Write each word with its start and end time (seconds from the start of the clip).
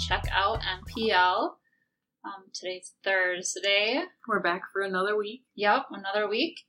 check 0.00 0.24
out 0.32 0.60
MPL. 0.60 1.50
Um, 2.24 2.44
today's 2.54 2.94
Thursday. 3.04 4.02
We're 4.26 4.40
back 4.40 4.62
for 4.72 4.80
another 4.80 5.14
week. 5.16 5.42
Yep, 5.56 5.86
another 5.92 6.26
week. 6.26 6.60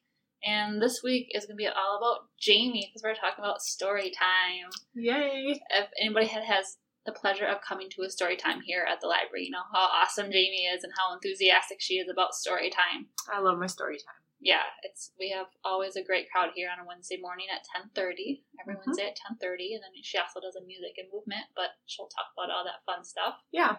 And 0.43 0.81
this 0.81 1.02
week 1.02 1.27
is 1.34 1.45
going 1.45 1.55
to 1.55 1.63
be 1.63 1.67
all 1.67 1.98
about 1.98 2.27
Jamie 2.38 2.89
because 2.89 3.04
we're 3.04 3.16
talking 3.16 3.44
about 3.44 3.62
story 3.62 4.12
time. 4.12 4.70
Yay! 4.95 5.62
If 5.70 5.88
anybody 5.99 6.27
had, 6.27 6.44
has 6.44 6.77
the 7.05 7.13
pleasure 7.13 7.45
of 7.45 7.62
coming 7.62 7.89
to 7.91 8.02
a 8.02 8.09
story 8.09 8.36
time 8.36 8.62
here 8.62 8.86
at 8.89 8.99
the 8.99 9.08
library, 9.08 9.45
you 9.45 9.52
know 9.52 9.63
how 9.73 9.88
awesome 10.02 10.31
Jamie 10.31 10.67
is 10.73 10.84
and 10.84 10.91
how 10.98 11.13
enthusiastic 11.13 11.77
she 11.80 11.95
is 11.95 12.09
about 12.11 12.34
story 12.34 12.70
time. 12.70 13.08
I 13.31 13.39
love 13.39 13.58
my 13.58 13.67
story 13.67 13.98
time. 13.98 14.30
Yeah, 14.41 14.66
it's 14.81 15.12
we 15.20 15.30
have 15.30 15.45
always 15.63 15.95
a 15.95 16.04
great 16.04 16.26
crowd 16.31 16.50
here 16.55 16.70
on 16.73 16.84
a 16.84 16.88
Wednesday 16.88 17.18
morning 17.22 17.45
at 17.54 17.62
ten 17.63 17.91
thirty. 17.94 18.44
Every 18.59 18.73
Mhm. 18.76 18.81
Wednesday 18.88 19.08
at 19.08 19.16
ten 19.16 19.38
thirty, 19.38 19.76
and 19.76 19.84
then 19.84 19.91
she 20.02 20.17
also 20.17 20.41
does 20.41 20.55
a 20.55 20.66
music 20.66 20.98
and 20.98 21.08
movement, 21.14 21.45
but 21.55 21.77
she'll 21.86 22.08
talk 22.09 22.34
about 22.36 22.50
all 22.50 22.64
that 22.66 22.84
fun 22.86 23.05
stuff. 23.05 23.36
Yeah. 23.52 23.77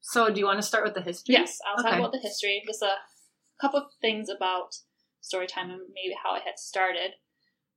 So, 0.00 0.30
do 0.30 0.38
you 0.38 0.46
want 0.46 0.58
to 0.58 0.66
start 0.66 0.84
with 0.84 0.94
the 0.94 1.02
history? 1.02 1.34
Yes, 1.34 1.58
I'll 1.66 1.82
talk 1.82 1.98
about 1.98 2.12
the 2.12 2.20
history. 2.20 2.62
Just 2.64 2.82
a 2.82 2.96
couple 3.60 3.80
of 3.80 3.92
things 4.00 4.28
about 4.28 4.76
story 5.20 5.46
time 5.46 5.70
and 5.70 5.80
maybe 5.94 6.14
how 6.22 6.34
it 6.36 6.42
had 6.42 6.58
started. 6.58 7.14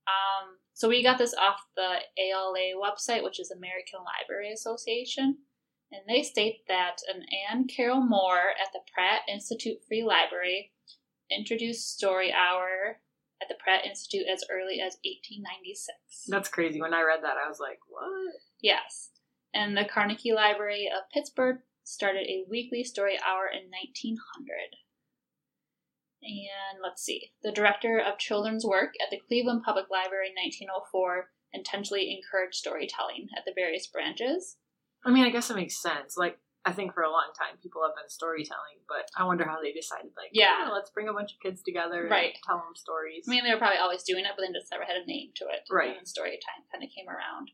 Um, 0.06 0.58
so 0.74 0.88
we 0.88 1.02
got 1.02 1.18
this 1.18 1.34
off 1.34 1.60
the 1.74 2.00
ALA 2.18 2.74
website, 2.76 3.24
which 3.24 3.40
is 3.40 3.50
American 3.50 4.00
Library 4.04 4.52
Association, 4.52 5.38
and 5.90 6.02
they 6.06 6.22
state 6.22 6.66
that 6.68 6.98
an 7.08 7.24
Anne 7.50 7.66
Carroll 7.66 8.00
Moore 8.00 8.50
at 8.62 8.72
the 8.72 8.80
Pratt 8.92 9.22
Institute 9.28 9.78
Free 9.88 10.04
Library 10.04 10.72
introduced 11.30 11.94
Story 11.96 12.32
Hour 12.32 13.00
at 13.40 13.48
the 13.48 13.56
Pratt 13.62 13.84
Institute 13.84 14.26
as 14.30 14.44
early 14.50 14.80
as 14.80 14.98
1896. 15.04 16.26
That's 16.28 16.48
crazy. 16.48 16.80
When 16.80 16.94
I 16.94 17.02
read 17.02 17.22
that, 17.22 17.36
I 17.36 17.48
was 17.48 17.60
like, 17.60 17.78
what? 17.88 18.34
Yes. 18.60 19.10
And 19.54 19.76
the 19.76 19.84
Carnegie 19.84 20.32
Library 20.32 20.88
of 20.88 21.10
Pittsburgh 21.12 21.58
started 21.84 22.26
a 22.28 22.44
weekly 22.50 22.84
story 22.84 23.18
hour 23.24 23.46
in 23.46 23.70
1900. 23.70 24.76
And 26.20 26.82
let's 26.82 27.02
see. 27.02 27.30
The 27.42 27.52
director 27.52 27.98
of 27.98 28.18
children's 28.18 28.66
work 28.66 28.94
at 29.00 29.10
the 29.10 29.20
Cleveland 29.26 29.62
Public 29.64 29.86
Library 29.90 30.28
in 30.28 30.34
1904 30.34 31.30
intentionally 31.52 32.12
encouraged 32.12 32.56
storytelling 32.56 33.28
at 33.36 33.44
the 33.46 33.52
various 33.54 33.86
branches. 33.86 34.56
I 35.04 35.10
mean, 35.10 35.24
I 35.24 35.30
guess 35.30 35.48
it 35.48 35.56
makes 35.56 35.80
sense. 35.80 36.16
Like, 36.16 36.38
I 36.68 36.72
think 36.72 36.92
for 36.92 37.02
a 37.02 37.10
long 37.10 37.30
time 37.36 37.56
people 37.62 37.82
have 37.82 37.94
been 37.96 38.08
storytelling, 38.10 38.84
but 38.88 39.08
I 39.16 39.24
wonder 39.24 39.44
how 39.44 39.60
they 39.60 39.72
decided, 39.72 40.12
like, 40.16 40.30
Yeah. 40.32 40.66
"Oh, 40.68 40.72
let's 40.72 40.90
bring 40.90 41.08
a 41.08 41.12
bunch 41.12 41.32
of 41.32 41.40
kids 41.40 41.62
together 41.62 42.02
and 42.02 42.10
Right. 42.10 42.38
tell 42.44 42.58
them 42.58 42.74
stories. 42.76 43.24
I 43.26 43.30
mean, 43.30 43.44
they 43.44 43.52
were 43.52 43.58
probably 43.58 43.78
always 43.78 44.02
doing 44.02 44.24
it, 44.24 44.32
but 44.36 44.42
then 44.42 44.52
just 44.52 44.70
never 44.70 44.84
had 44.84 44.96
a 44.96 45.04
name 45.06 45.32
to 45.36 45.48
it. 45.48 45.64
Right. 45.70 45.96
And 45.96 46.06
story 46.06 46.38
time 46.44 46.64
kind 46.70 46.84
of 46.84 46.90
came 46.90 47.08
around. 47.08 47.50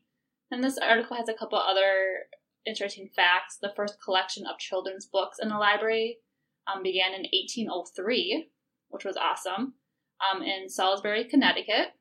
And 0.51 0.63
this 0.63 0.77
article 0.77 1.15
has 1.17 1.29
a 1.29 1.33
couple 1.33 1.57
other 1.57 2.27
interesting 2.65 3.09
facts. 3.15 3.57
The 3.57 3.73
first 3.75 4.01
collection 4.01 4.45
of 4.45 4.59
children's 4.59 5.05
books 5.05 5.39
in 5.39 5.49
the 5.49 5.57
library 5.57 6.19
um, 6.67 6.81
began 6.83 7.13
in 7.13 7.25
1803, 7.31 8.51
which 8.89 9.05
was 9.05 9.17
awesome, 9.17 9.75
um, 10.19 10.41
in 10.41 10.67
Salisbury, 10.69 11.23
Connecticut. 11.25 11.93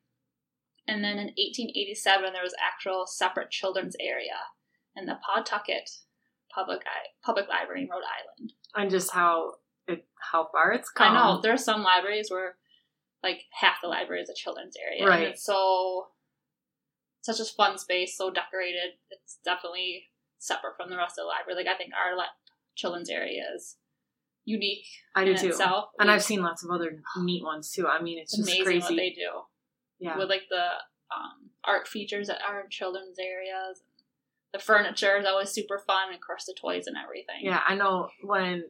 And 0.86 1.02
then 1.04 1.18
in 1.18 1.28
1887, 1.36 2.32
there 2.32 2.42
was 2.42 2.54
actual 2.58 3.06
separate 3.06 3.50
children's 3.50 3.96
area 4.00 4.38
in 4.96 5.06
the 5.06 5.18
Pawtucket 5.24 5.90
Public 6.54 6.82
Public 7.24 7.48
Library 7.48 7.82
in 7.82 7.88
Rhode 7.88 8.02
Island. 8.04 8.52
and 8.74 8.90
just 8.90 9.12
how 9.12 9.54
it 9.86 10.06
how 10.32 10.48
far 10.52 10.72
it's 10.72 10.90
come. 10.90 11.12
I 11.12 11.14
know 11.34 11.40
there 11.40 11.52
are 11.52 11.58
some 11.58 11.82
libraries 11.82 12.30
where 12.30 12.56
like 13.22 13.42
half 13.60 13.76
the 13.82 13.88
library 13.88 14.22
is 14.22 14.28
a 14.30 14.34
children's 14.34 14.76
area, 14.76 15.06
Right. 15.06 15.24
And 15.24 15.32
it's 15.32 15.44
so 15.44 16.08
such 17.22 17.40
a 17.40 17.44
fun 17.44 17.78
space, 17.78 18.16
so 18.16 18.30
decorated. 18.30 18.98
It's 19.10 19.38
definitely 19.44 20.04
separate 20.38 20.76
from 20.76 20.90
the 20.90 20.96
rest 20.96 21.18
of 21.18 21.22
the 21.24 21.26
library. 21.28 21.56
Like 21.64 21.74
I 21.74 21.76
think 21.78 21.92
our 21.94 22.16
li- 22.16 22.24
children's 22.76 23.08
area 23.08 23.42
is 23.56 23.76
unique 24.44 24.86
I 25.14 25.24
do 25.24 25.34
too. 25.36 25.48
itself, 25.48 25.86
And 25.98 26.08
We- 26.08 26.14
I've 26.14 26.22
seen 26.22 26.42
lots 26.42 26.62
of 26.62 26.70
other 26.70 27.00
neat 27.16 27.42
ones 27.42 27.70
too. 27.72 27.86
I 27.88 28.02
mean, 28.02 28.18
it's 28.18 28.34
it's 28.34 28.46
just 28.46 28.48
amazing 28.50 28.64
crazy. 28.64 28.94
what 28.94 28.96
they 28.96 29.10
do 29.10 29.30
yeah. 30.00 30.18
with 30.18 30.28
like 30.28 30.48
the 30.50 30.66
um, 31.14 31.50
art 31.64 31.88
features 31.88 32.26
that 32.28 32.40
are 32.46 32.60
in 32.60 32.68
children's 32.70 33.18
areas. 33.18 33.82
The 34.54 34.60
furniture 34.60 35.18
is 35.18 35.26
always 35.26 35.50
super 35.50 35.82
fun, 35.84 36.06
and 36.06 36.14
of 36.14 36.20
course 36.24 36.44
the 36.44 36.54
toys 36.58 36.86
and 36.86 36.96
everything. 36.96 37.42
Yeah, 37.42 37.60
I 37.66 37.74
know 37.74 38.08
when 38.22 38.62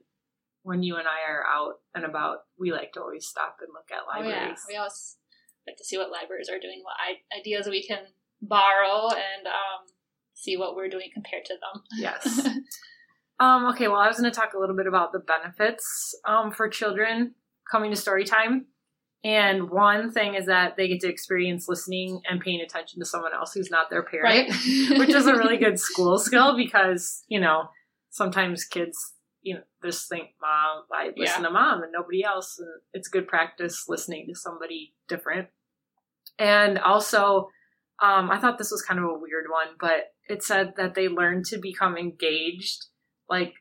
when 0.63 0.83
you 0.83 0.97
and 0.97 1.07
I 1.07 1.31
are 1.31 1.45
out 1.45 1.75
and 1.95 2.07
about, 2.07 2.39
we 2.59 2.73
like 2.73 2.95
to 2.95 3.03
always 3.03 3.27
stop 3.27 3.59
and 3.61 3.69
look 3.69 3.91
at 3.93 4.03
Oh 4.09 4.27
yeah, 4.27 4.37
libraries. 4.37 4.65
we 4.67 4.77
always 4.77 5.19
like 5.67 5.77
to 5.77 5.85
see 5.85 5.99
what 5.99 6.11
libraries 6.11 6.49
are 6.49 6.59
doing, 6.59 6.83
what 6.83 6.97
ideas 7.39 7.67
we 7.69 7.87
can 7.87 7.99
borrow, 8.41 9.09
and 9.09 9.47
um, 9.47 9.85
see 10.33 10.57
what 10.57 10.75
we're 10.75 10.89
doing 10.89 11.11
compared 11.13 11.45
to 11.45 11.55
them. 11.55 11.83
Yes. 11.99 12.49
um, 13.39 13.67
okay, 13.67 13.89
well, 13.89 14.01
I 14.01 14.09
was 14.09 14.19
going 14.19 14.33
to 14.33 14.35
talk 14.35 14.55
a 14.55 14.59
little 14.59 14.77
bit 14.77 14.87
about 14.87 15.13
the 15.13 15.19
benefits 15.19 16.15
um, 16.27 16.51
for 16.51 16.67
children 16.67 17.35
coming 17.71 17.93
to 17.95 18.01
Storytime. 18.01 18.65
And 19.25 19.71
one 19.71 20.13
thing 20.13 20.35
is 20.35 20.47
that 20.47 20.77
they 20.77 20.87
get 20.87 21.01
to 21.01 21.09
experience 21.09 21.67
listening 21.67 22.21
and 22.29 22.43
paying 22.43 22.61
attention 22.61 23.01
to 23.01 23.07
someone 23.07 23.33
else 23.33 23.55
who's 23.55 23.71
not 23.71 23.89
their 23.89 24.03
parent, 24.03 24.51
right? 24.51 24.99
which 24.99 25.15
is 25.15 25.27
a 25.27 25.35
really 25.35 25.57
good 25.57 25.81
school 25.81 26.19
skill 26.19 26.55
because, 26.55 27.25
you 27.27 27.41
know, 27.41 27.71
sometimes 28.11 28.65
kids, 28.67 29.15
you 29.41 29.55
know, 29.55 29.63
just 29.83 30.11
think, 30.11 30.29
Mom, 30.43 30.85
I 30.93 31.11
listen 31.17 31.43
to 31.43 31.51
mom 31.51 31.83
and 31.83 31.91
nobody 31.91 32.23
else. 32.23 32.59
And 32.59 32.69
it's 32.93 33.09
good 33.09 33.27
practice 33.27 33.87
listening 33.89 34.27
to 34.29 34.35
somebody 34.35 34.93
different. 35.09 35.49
And 36.39 36.79
also, 36.79 37.49
um, 38.03 38.31
I 38.31 38.39
thought 38.39 38.59
this 38.59 38.71
was 38.71 38.83
kind 38.83 39.01
of 39.01 39.07
a 39.07 39.19
weird 39.19 39.47
one, 39.51 39.69
but 39.81 40.13
it 40.29 40.43
said 40.43 40.75
that 40.77 40.95
they 40.95 41.09
learned 41.09 41.47
to 41.47 41.59
become 41.59 41.97
engaged, 41.97 42.87
like 43.31 43.55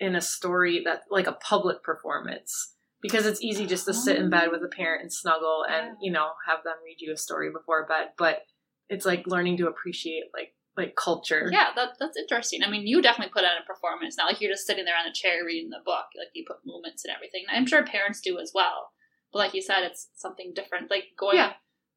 in 0.00 0.16
a 0.16 0.22
story 0.22 0.82
that, 0.86 1.02
like 1.10 1.26
a 1.26 1.32
public 1.32 1.82
performance, 1.82 2.72
because 3.06 3.26
it's 3.26 3.42
easy 3.42 3.66
just 3.66 3.86
to 3.86 3.94
sit 3.94 4.16
in 4.16 4.30
bed 4.30 4.50
with 4.50 4.62
a 4.62 4.68
parent 4.68 5.02
and 5.02 5.12
snuggle 5.12 5.64
and 5.68 5.96
you 6.00 6.10
know 6.12 6.28
have 6.46 6.62
them 6.64 6.74
read 6.84 6.96
you 7.00 7.12
a 7.12 7.16
story 7.16 7.50
before 7.50 7.86
bed. 7.86 8.08
But 8.18 8.42
it's 8.88 9.06
like 9.06 9.26
learning 9.26 9.56
to 9.58 9.68
appreciate 9.68 10.24
like 10.34 10.52
like 10.76 10.94
culture. 10.94 11.48
yeah, 11.50 11.68
that, 11.74 11.90
that's 11.98 12.18
interesting. 12.18 12.62
I 12.62 12.68
mean, 12.70 12.86
you 12.86 13.00
definitely 13.00 13.32
put 13.32 13.44
on 13.44 13.56
a 13.62 13.66
performance. 13.66 14.16
Not 14.18 14.26
like 14.26 14.40
you're 14.42 14.52
just 14.52 14.66
sitting 14.66 14.84
there 14.84 14.94
on 15.02 15.08
a 15.10 15.12
chair 15.14 15.42
reading 15.44 15.70
the 15.70 15.80
book. 15.84 16.04
Like 16.18 16.28
you 16.34 16.44
put 16.46 16.58
movements 16.66 17.02
and 17.04 17.14
everything. 17.16 17.44
I'm 17.50 17.66
sure 17.66 17.82
parents 17.84 18.20
do 18.20 18.38
as 18.38 18.52
well. 18.54 18.90
But 19.32 19.38
like 19.38 19.54
you 19.54 19.62
said, 19.62 19.84
it's 19.84 20.08
something 20.16 20.52
different. 20.54 20.90
Like 20.90 21.04
going, 21.18 21.38
Yeah. 21.38 21.54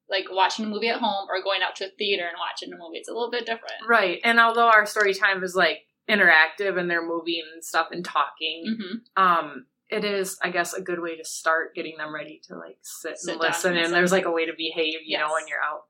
like 0.10 0.28
watching 0.32 0.64
a 0.66 0.70
movie 0.70 0.88
at 0.88 1.00
home 1.02 1.28
or 1.30 1.44
going 1.44 1.62
out 1.62 1.76
to 1.78 1.88
a 1.88 1.90
theater 1.98 2.24
and 2.26 2.38
watching 2.40 2.74
a 2.74 2.78
movie. 2.78 2.98
It's 3.00 3.10
a 3.10 3.14
little 3.14 3.30
bit 3.30 3.46
different. 3.46 3.84
Right. 3.88 4.22
And 4.24 4.40
although 4.40 4.70
our 4.70 4.86
story 4.86 5.14
time 5.14 5.44
is 5.44 5.56
like 5.56 5.80
interactive 6.10 6.80
and 6.80 6.90
they're 6.90 7.06
moving 7.06 7.42
and 7.54 7.64
stuff 7.64 7.90
and 7.92 8.04
talking, 8.06 8.78
hmm 8.80 9.22
um, 9.22 9.66
it 9.90 10.04
is, 10.06 10.38
I 10.44 10.50
guess, 10.52 10.74
a 10.74 10.82
good 10.82 11.00
way 11.02 11.18
to 11.18 11.26
start 11.26 11.74
getting 11.76 11.98
them 11.98 12.14
ready 12.14 12.42
to 12.48 12.56
like 12.56 12.78
sit, 12.82 13.18
Sit 13.18 13.34
and 13.34 13.42
listen. 13.42 13.76
and 13.76 13.86
And 13.86 13.94
there's 13.94 14.12
like 14.12 14.26
a 14.26 14.32
way 14.32 14.46
to 14.46 14.54
behave, 14.56 15.00
you 15.06 15.18
know, 15.18 15.32
when 15.32 15.44
you're 15.48 15.60
out. 15.62 15.84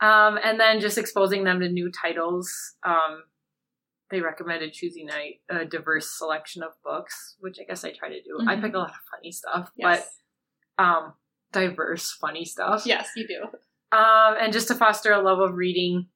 Um, 0.00 0.38
and 0.42 0.58
then 0.58 0.80
just 0.80 0.98
exposing 0.98 1.44
them 1.44 1.60
to 1.60 1.68
new 1.68 1.90
titles. 1.90 2.52
Um, 2.84 3.22
they 4.10 4.20
recommended 4.20 4.72
choosing 4.72 5.08
a, 5.10 5.40
a 5.62 5.64
diverse 5.64 6.10
selection 6.18 6.62
of 6.62 6.72
books, 6.84 7.36
which 7.40 7.58
I 7.60 7.64
guess 7.64 7.84
I 7.84 7.92
try 7.92 8.08
to 8.10 8.22
do. 8.22 8.38
I 8.46 8.56
Mhm. 8.56 8.62
pick 8.62 8.74
a 8.74 8.78
lot 8.78 8.90
of 8.90 8.96
funny 9.10 9.32
stuff, 9.32 9.70
Yes. 9.76 10.18
but 10.78 10.84
um, 10.84 11.14
diverse, 11.52 12.12
funny 12.20 12.44
stuff. 12.44 12.82
yes, 12.84 13.08
you 13.16 13.26
do. 13.26 13.42
Um, 13.96 14.36
and 14.40 14.52
just 14.52 14.68
to 14.68 14.74
foster 14.74 15.12
a 15.12 15.20
love 15.22 15.38
of 15.38 15.54
reading 15.54 16.08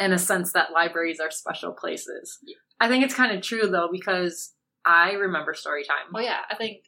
and 0.00 0.12
a 0.12 0.18
sense 0.18 0.52
that 0.52 0.72
libraries 0.72 1.20
are 1.20 1.30
special 1.30 1.72
places. 1.72 2.38
Yeah. 2.44 2.56
I 2.80 2.88
think 2.88 3.04
it's 3.04 3.14
kind 3.14 3.34
of 3.36 3.42
true 3.42 3.68
though 3.68 3.88
because 3.92 4.52
I 4.86 5.12
remember 5.12 5.54
story 5.54 5.84
time 5.84 6.12
Well, 6.12 6.22
yeah, 6.22 6.40
I 6.50 6.54
think 6.54 6.84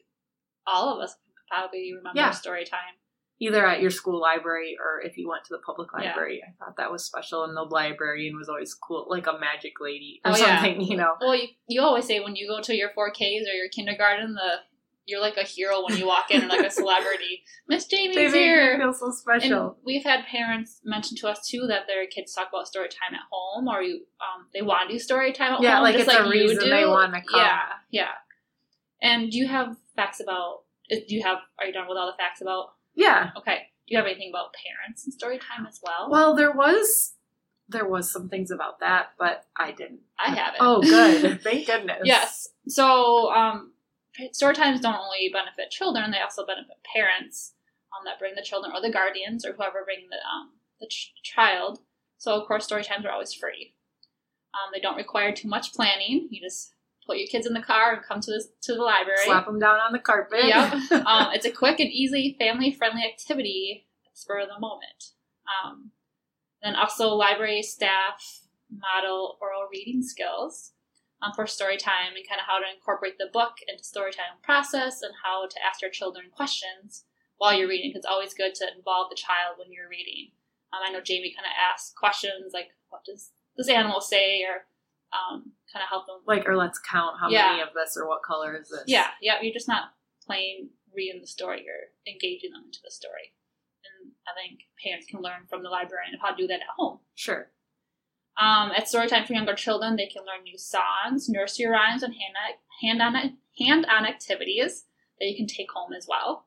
all 0.65 0.95
of 0.95 1.01
us 1.03 1.15
probably 1.49 1.93
remember 1.95 2.19
Yeah. 2.19 2.31
story 2.31 2.65
time. 2.65 2.95
either 3.39 3.67
at 3.67 3.79
your 3.81 3.91
school 3.91 4.19
library 4.19 4.75
or 4.83 4.99
if 5.01 5.15
you 5.15 5.29
went 5.29 5.43
to 5.45 5.53
the 5.53 5.59
public 5.63 5.87
Yeah. 5.93 6.07
library. 6.07 6.41
I 6.43 6.51
thought 6.57 6.75
that 6.77 6.91
was 6.91 7.05
special, 7.05 7.43
and 7.43 7.55
the 7.55 7.61
librarian 7.61 8.35
was 8.35 8.49
always 8.49 8.73
cool, 8.73 9.05
like 9.09 9.27
a 9.27 9.37
magic 9.37 9.73
lady 9.79 10.19
or 10.25 10.31
Oh, 10.31 10.35
yeah. 10.35 10.59
something, 10.59 10.81
you 10.81 10.97
know. 10.97 11.13
Well, 11.21 11.35
you, 11.35 11.49
you 11.67 11.81
always 11.83 12.05
say 12.07 12.19
when 12.19 12.35
you 12.35 12.47
go 12.47 12.61
to 12.61 12.73
your 12.75 12.89
4Ks 12.97 13.45
or 13.47 13.53
your 13.53 13.69
kindergarten, 13.69 14.33
the 14.33 14.61
you're 15.07 15.21
like 15.21 15.37
a 15.37 15.43
hero 15.43 15.83
when 15.83 15.97
you 15.97 16.05
walk 16.05 16.29
in 16.31 16.41
and 16.41 16.49
like 16.49 16.65
a 16.65 16.69
celebrity. 16.69 17.43
Miss 17.67 17.85
Jamie's 17.85 18.15
They 18.15 18.29
here. 18.29 18.77
feel 18.77 18.93
so 18.93 19.05
And 19.07 19.15
special. 19.15 19.77
we've 19.85 20.03
had 20.03 20.25
parents 20.25 20.79
mention 20.83 21.17
to 21.17 21.27
us 21.29 21.47
too 21.47 21.65
that 21.69 21.87
their 21.87 22.05
kids 22.07 22.33
talk 22.33 22.49
about 22.49 22.67
story 22.67 22.89
time 22.89 23.15
at 23.15 23.21
home, 23.31 23.67
or 23.67 23.81
you 23.81 24.01
um, 24.21 24.47
they 24.53 24.61
want 24.61 24.89
to 24.89 24.95
do 24.95 24.99
story 24.99 25.31
time 25.33 25.53
at 25.53 25.61
Yeah, 25.61 25.75
home, 25.75 25.83
like 25.83 25.95
just 25.95 26.07
it's 26.09 26.15
a 26.17 26.23
like 26.23 26.35
you 26.35 26.41
reason 26.41 26.63
do. 26.65 26.69
they 26.69 26.85
wanna 26.85 27.21
come. 27.27 27.39
Yeah, 27.39 27.59
yeah. 27.89 28.11
And 29.01 29.31
do 29.31 29.37
you 29.37 29.47
have 29.47 29.75
facts 29.95 30.19
about? 30.19 30.63
Do 30.89 31.01
you 31.07 31.23
have? 31.23 31.37
Are 31.59 31.65
you 31.65 31.73
done 31.73 31.87
with 31.87 31.97
all 31.97 32.07
the 32.07 32.17
facts 32.17 32.41
about? 32.41 32.67
yeah. 32.95 33.31
Okay. 33.37 33.57
Do 33.87 33.93
you 33.93 33.97
have 33.99 34.05
anything 34.07 34.31
about 34.33 34.47
parents 34.67 35.05
and 35.05 35.13
story 35.13 35.37
time 35.39 35.65
as 35.65 35.79
well? 35.81 36.09
Well, 36.11 36.35
there 36.35 36.51
was 36.51 37.13
there 37.69 37.87
was 37.87 38.11
some 38.11 38.27
things 38.29 38.51
about 38.51 38.79
that, 38.81 39.11
but 39.17 39.45
I 39.57 39.71
didn't. 39.71 39.99
I 40.19 40.29
have 40.35 40.55
it. 40.55 40.59
Oh, 40.59 40.81
good. 40.81 41.41
Thank 41.43 41.67
goodness. 41.67 42.01
Yes. 42.03 42.49
So, 42.67 43.29
um, 43.31 43.71
story 44.31 44.55
times 44.55 44.81
don't 44.81 44.95
only 44.95 45.29
benefit 45.31 45.71
children; 45.71 46.11
they 46.11 46.21
also 46.21 46.45
benefit 46.45 46.77
parents 46.93 47.53
um, 47.93 48.05
that 48.05 48.19
bring 48.19 48.35
the 48.35 48.41
children 48.41 48.73
or 48.75 48.81
the 48.81 48.91
guardians 48.91 49.45
or 49.45 49.53
whoever 49.53 49.83
bring 49.85 50.07
the 50.09 50.17
um, 50.17 50.51
the 50.79 50.87
ch- 50.87 51.13
child. 51.23 51.79
So, 52.17 52.39
of 52.39 52.47
course, 52.47 52.65
story 52.65 52.83
times 52.83 53.05
are 53.05 53.11
always 53.11 53.33
free. 53.33 53.73
Um, 54.53 54.71
they 54.73 54.79
don't 54.79 54.97
require 54.97 55.31
too 55.33 55.47
much 55.47 55.73
planning. 55.73 56.27
You 56.31 56.41
just 56.41 56.73
put 57.05 57.17
your 57.17 57.27
kids 57.27 57.45
in 57.45 57.53
the 57.53 57.61
car 57.61 57.93
and 57.93 58.03
come 58.03 58.19
to 58.21 58.31
the 58.31 58.43
to 58.63 58.73
the 58.73 58.81
library. 58.81 59.25
Slap 59.25 59.45
them 59.45 59.59
down 59.59 59.79
on 59.79 59.93
the 59.93 59.99
carpet. 59.99 60.45
Yep. 60.45 60.73
um, 61.05 61.33
it's 61.33 61.45
a 61.45 61.51
quick 61.51 61.79
and 61.79 61.89
easy 61.89 62.35
family 62.39 62.71
friendly 62.71 63.03
activity 63.03 63.87
spur 64.13 64.39
of 64.39 64.49
the 64.49 64.59
moment. 64.59 65.11
Um, 65.47 65.91
then 66.61 66.75
also 66.75 67.09
library 67.09 67.61
staff 67.61 68.41
model 68.69 69.37
oral 69.41 69.67
reading 69.71 70.01
skills 70.01 70.73
um, 71.21 71.33
for 71.33 71.47
story 71.47 71.77
time 71.77 72.13
and 72.15 72.27
kind 72.27 72.39
of 72.39 72.45
how 72.47 72.59
to 72.59 72.65
incorporate 72.73 73.17
the 73.17 73.29
book 73.31 73.53
into 73.67 73.83
story 73.83 74.11
time 74.11 74.37
process 74.43 75.01
and 75.01 75.13
how 75.23 75.47
to 75.47 75.57
ask 75.65 75.81
your 75.81 75.91
children 75.91 76.25
questions 76.35 77.05
while 77.37 77.53
you're 77.53 77.67
reading. 77.67 77.93
It's 77.95 78.05
always 78.05 78.33
good 78.33 78.53
to 78.55 78.65
involve 78.75 79.09
the 79.09 79.15
child 79.15 79.57
when 79.57 79.71
you're 79.71 79.89
reading. 79.89 80.31
Um, 80.73 80.81
I 80.87 80.91
know 80.91 81.01
Jamie 81.01 81.33
kind 81.35 81.45
of 81.45 81.53
asks 81.73 81.93
questions 81.95 82.51
like, 82.53 82.69
"What 82.89 83.03
does 83.05 83.31
this 83.55 83.69
animal 83.69 84.01
say?" 84.01 84.43
or 84.43 84.65
um, 85.15 85.53
kind 85.71 85.81
of 85.81 85.89
help 85.89 86.05
them. 86.05 86.19
Like, 86.27 86.47
or 86.47 86.57
let's 86.57 86.79
count 86.79 87.15
how 87.19 87.29
Yeah. 87.29 87.49
many 87.51 87.61
of 87.61 87.69
this 87.73 87.95
or 87.97 88.07
what 88.07 88.21
color 88.23 88.55
is 88.59 88.69
this. 88.69 88.83
Yeah, 88.87 89.11
yeah. 89.21 89.41
You're 89.41 89.53
just 89.53 89.67
not 89.69 89.93
plain 90.25 90.71
reading 90.93 91.21
the 91.21 91.27
story; 91.27 91.63
you're 91.65 91.91
engaging 92.05 92.51
them 92.51 92.63
into 92.65 92.79
the 92.83 92.91
story. 92.91 93.33
And 93.85 94.11
I 94.27 94.33
think 94.35 94.63
parents 94.83 95.07
can 95.07 95.21
learn 95.21 95.47
from 95.49 95.63
the 95.63 95.69
librarian 95.69 96.13
of 96.13 96.19
how 96.21 96.31
to 96.31 96.35
do 96.35 96.47
that 96.47 96.59
at 96.59 96.67
home. 96.77 96.99
Sure. 97.15 97.49
Um, 98.39 98.71
at 98.75 98.85
Storytime 98.85 99.25
for 99.25 99.33
Younger 99.33 99.55
Children, 99.55 99.95
they 99.95 100.05
can 100.05 100.23
learn 100.23 100.43
new 100.43 100.57
songs, 100.57 101.27
nursery 101.27 101.67
rhymes, 101.67 102.03
and 102.03 102.13
hand 102.81 103.01
on 103.01 103.37
hand 103.59 103.85
on 103.87 104.05
activities 104.05 104.85
that 105.19 105.25
you 105.25 105.35
can 105.35 105.47
take 105.47 105.71
home 105.73 105.93
as 105.93 106.05
well. 106.07 106.45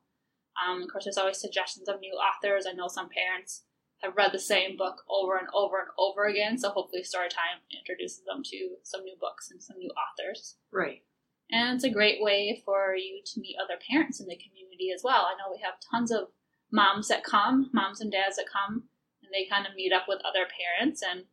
Um, 0.55 0.83
of 0.83 0.89
course, 0.91 1.05
there's 1.05 1.19
always 1.19 1.41
suggestions 1.41 1.89
of 1.89 2.01
new 2.01 2.15
authors. 2.15 2.67
I 2.69 2.73
know 2.73 2.87
some 2.87 3.09
parents 3.09 3.65
have 4.03 4.17
read 4.17 4.31
the 4.33 4.39
same 4.39 4.77
book 4.77 5.03
over 5.11 5.37
and 5.37 5.49
over 5.53 5.79
and 5.79 5.89
over 5.99 6.25
again, 6.25 6.59
so 6.59 6.71
hopefully 6.71 7.03
Storytime 7.03 7.61
introduces 7.77 8.23
them 8.25 8.43
to 8.45 8.77
some 8.85 9.03
new 9.03 9.17
books 9.21 9.51
and 9.51 9.63
some 9.63 9.79
new 9.79 9.91
authors. 9.91 10.57
Right. 10.73 11.03
And 11.51 11.75
it's 11.75 11.85
a 11.85 11.91
great 11.91 12.23
way 12.23 12.63
for 12.65 12.95
you 12.95 13.21
to 13.27 13.41
meet 13.41 13.57
other 13.63 13.79
parents 13.91 14.21
in 14.21 14.29
the 14.29 14.39
community 14.39 14.91
as 14.95 15.03
well. 15.03 15.27
I 15.27 15.35
know 15.35 15.51
we 15.51 15.63
have 15.63 15.83
tons 15.91 16.13
of 16.13 16.29
moms 16.71 17.09
that 17.09 17.25
come, 17.25 17.71
moms 17.73 18.01
and 18.01 18.13
dads 18.13 18.37
that 18.37 18.47
come, 18.51 18.85
and 19.23 19.33
they 19.33 19.51
kind 19.51 19.67
of 19.67 19.75
meet 19.75 19.93
up 19.93 20.05
with 20.07 20.21
other 20.25 20.47
parents. 20.47 21.03
And 21.03 21.25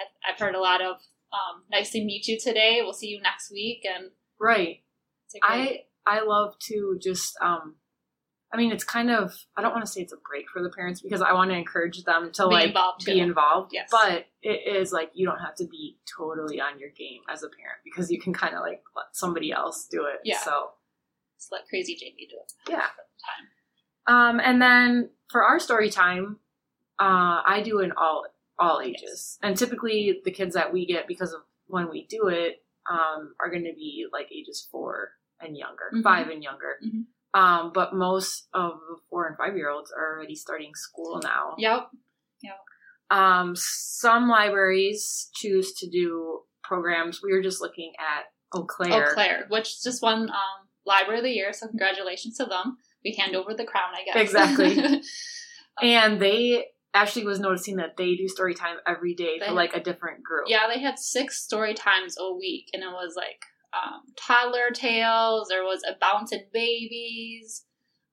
I've, 0.00 0.34
I've 0.34 0.38
heard 0.40 0.54
a 0.54 0.60
lot 0.60 0.80
of 0.82 0.96
um, 1.32 1.62
"nice 1.70 1.90
to 1.90 2.04
meet 2.04 2.26
you 2.28 2.38
today." 2.40 2.80
We'll 2.82 2.92
see 2.92 3.08
you 3.08 3.20
next 3.22 3.50
week, 3.50 3.84
and 3.84 4.10
Right. 4.40 4.82
I 5.42 5.80
I 6.06 6.20
love 6.22 6.54
to 6.68 6.98
just 7.02 7.36
um 7.40 7.76
I 8.52 8.56
mean 8.56 8.70
it's 8.72 8.84
kind 8.84 9.10
of 9.10 9.34
I 9.56 9.62
don't 9.62 9.72
want 9.72 9.84
to 9.84 9.90
say 9.90 10.02
it's 10.02 10.12
a 10.12 10.16
break 10.28 10.48
for 10.52 10.62
the 10.62 10.70
parents 10.70 11.00
because 11.00 11.20
I 11.20 11.32
want 11.32 11.50
to 11.50 11.56
encourage 11.56 12.04
them 12.04 12.30
to 12.34 12.48
Be 12.48 12.54
like 12.54 12.66
involved, 12.68 13.04
be 13.04 13.14
too. 13.14 13.18
involved. 13.22 13.70
Yes. 13.74 13.88
But 13.90 14.26
it 14.42 14.76
is 14.76 14.92
like 14.92 15.10
you 15.14 15.26
don't 15.26 15.40
have 15.40 15.56
to 15.56 15.66
be 15.66 15.98
totally 16.16 16.60
on 16.60 16.78
your 16.78 16.90
game 16.90 17.20
as 17.28 17.42
a 17.42 17.48
parent 17.48 17.78
because 17.84 18.10
you 18.10 18.20
can 18.20 18.32
kind 18.32 18.54
of 18.54 18.60
like 18.60 18.82
let 18.94 19.06
somebody 19.12 19.50
else 19.52 19.88
do 19.90 20.04
it. 20.04 20.20
Yeah. 20.24 20.38
So 20.38 20.70
just 21.38 21.50
let 21.50 21.66
crazy 21.68 21.96
Jamie 21.96 22.28
do 22.30 22.36
it. 22.36 22.52
Yeah. 22.70 22.86
um 24.06 24.38
and 24.40 24.62
then 24.62 25.10
for 25.28 25.42
our 25.42 25.58
story 25.58 25.90
time, 25.90 26.38
uh 27.00 27.42
I 27.44 27.62
do 27.64 27.80
in 27.80 27.92
all 27.92 28.26
all 28.58 28.80
ages. 28.80 29.38
And 29.42 29.56
typically 29.56 30.20
the 30.24 30.30
kids 30.30 30.54
that 30.54 30.72
we 30.72 30.86
get 30.86 31.06
because 31.06 31.32
of 31.32 31.40
when 31.66 31.90
we 31.90 32.06
do 32.06 32.28
it 32.28 32.62
um 32.90 33.34
are 33.40 33.50
going 33.50 33.64
to 33.64 33.74
be 33.74 34.06
like 34.12 34.28
ages 34.32 34.66
4 34.70 35.10
and 35.40 35.56
younger, 35.56 35.90
Mhm. 35.94 36.02
5 36.02 36.28
and 36.28 36.42
younger. 36.42 36.78
Mhm. 36.84 37.06
Um, 37.34 37.72
but 37.74 37.92
most 37.94 38.48
of 38.54 38.80
the 38.88 38.96
four 39.10 39.26
and 39.26 39.36
five 39.36 39.56
year 39.56 39.68
olds 39.68 39.92
are 39.92 40.16
already 40.16 40.34
starting 40.34 40.74
school 40.74 41.20
now. 41.22 41.54
Yep. 41.58 41.90
Um, 43.10 43.54
some 43.54 44.28
libraries 44.28 45.30
choose 45.34 45.72
to 45.74 45.88
do 45.88 46.40
programs. 46.64 47.22
We 47.22 47.32
were 47.32 47.42
just 47.42 47.60
looking 47.60 47.92
at 48.00 48.24
Eau 48.52 48.64
Claire. 48.64 49.10
Eau 49.10 49.14
Claire, 49.14 49.46
which 49.48 49.80
just 49.82 50.02
won 50.02 50.22
um, 50.28 50.68
Library 50.84 51.18
of 51.18 51.24
the 51.24 51.30
Year, 51.30 51.52
so 51.52 51.68
congratulations 51.68 52.36
to 52.38 52.46
them. 52.46 52.78
We 53.04 53.14
hand 53.14 53.36
over 53.36 53.54
the 53.54 53.64
crown, 53.64 53.90
I 53.94 54.04
guess. 54.04 54.16
Exactly. 54.16 55.02
And 55.82 56.20
they 56.20 56.68
Ashley 56.94 57.24
was 57.24 57.38
noticing 57.40 57.76
that 57.76 57.96
they 57.96 58.14
do 58.16 58.26
story 58.28 58.54
time 58.54 58.76
every 58.86 59.14
day 59.14 59.38
They- 59.38 59.46
for 59.46 59.52
like 59.52 59.74
a 59.74 59.80
different 59.82 60.22
group. 60.22 60.44
Yeah, 60.48 60.66
they 60.72 60.80
had 60.80 60.98
six 60.98 61.42
story 61.42 61.74
times 61.74 62.16
a 62.18 62.32
week, 62.34 62.70
and 62.72 62.82
it 62.82 62.88
was 62.90 63.14
like 63.16 63.42
um, 63.74 64.02
toddler 64.16 64.70
tales. 64.72 65.48
There 65.48 65.62
was 65.64 65.82
a 65.86 65.94
bouncing 66.00 66.46
babies, 66.52 67.64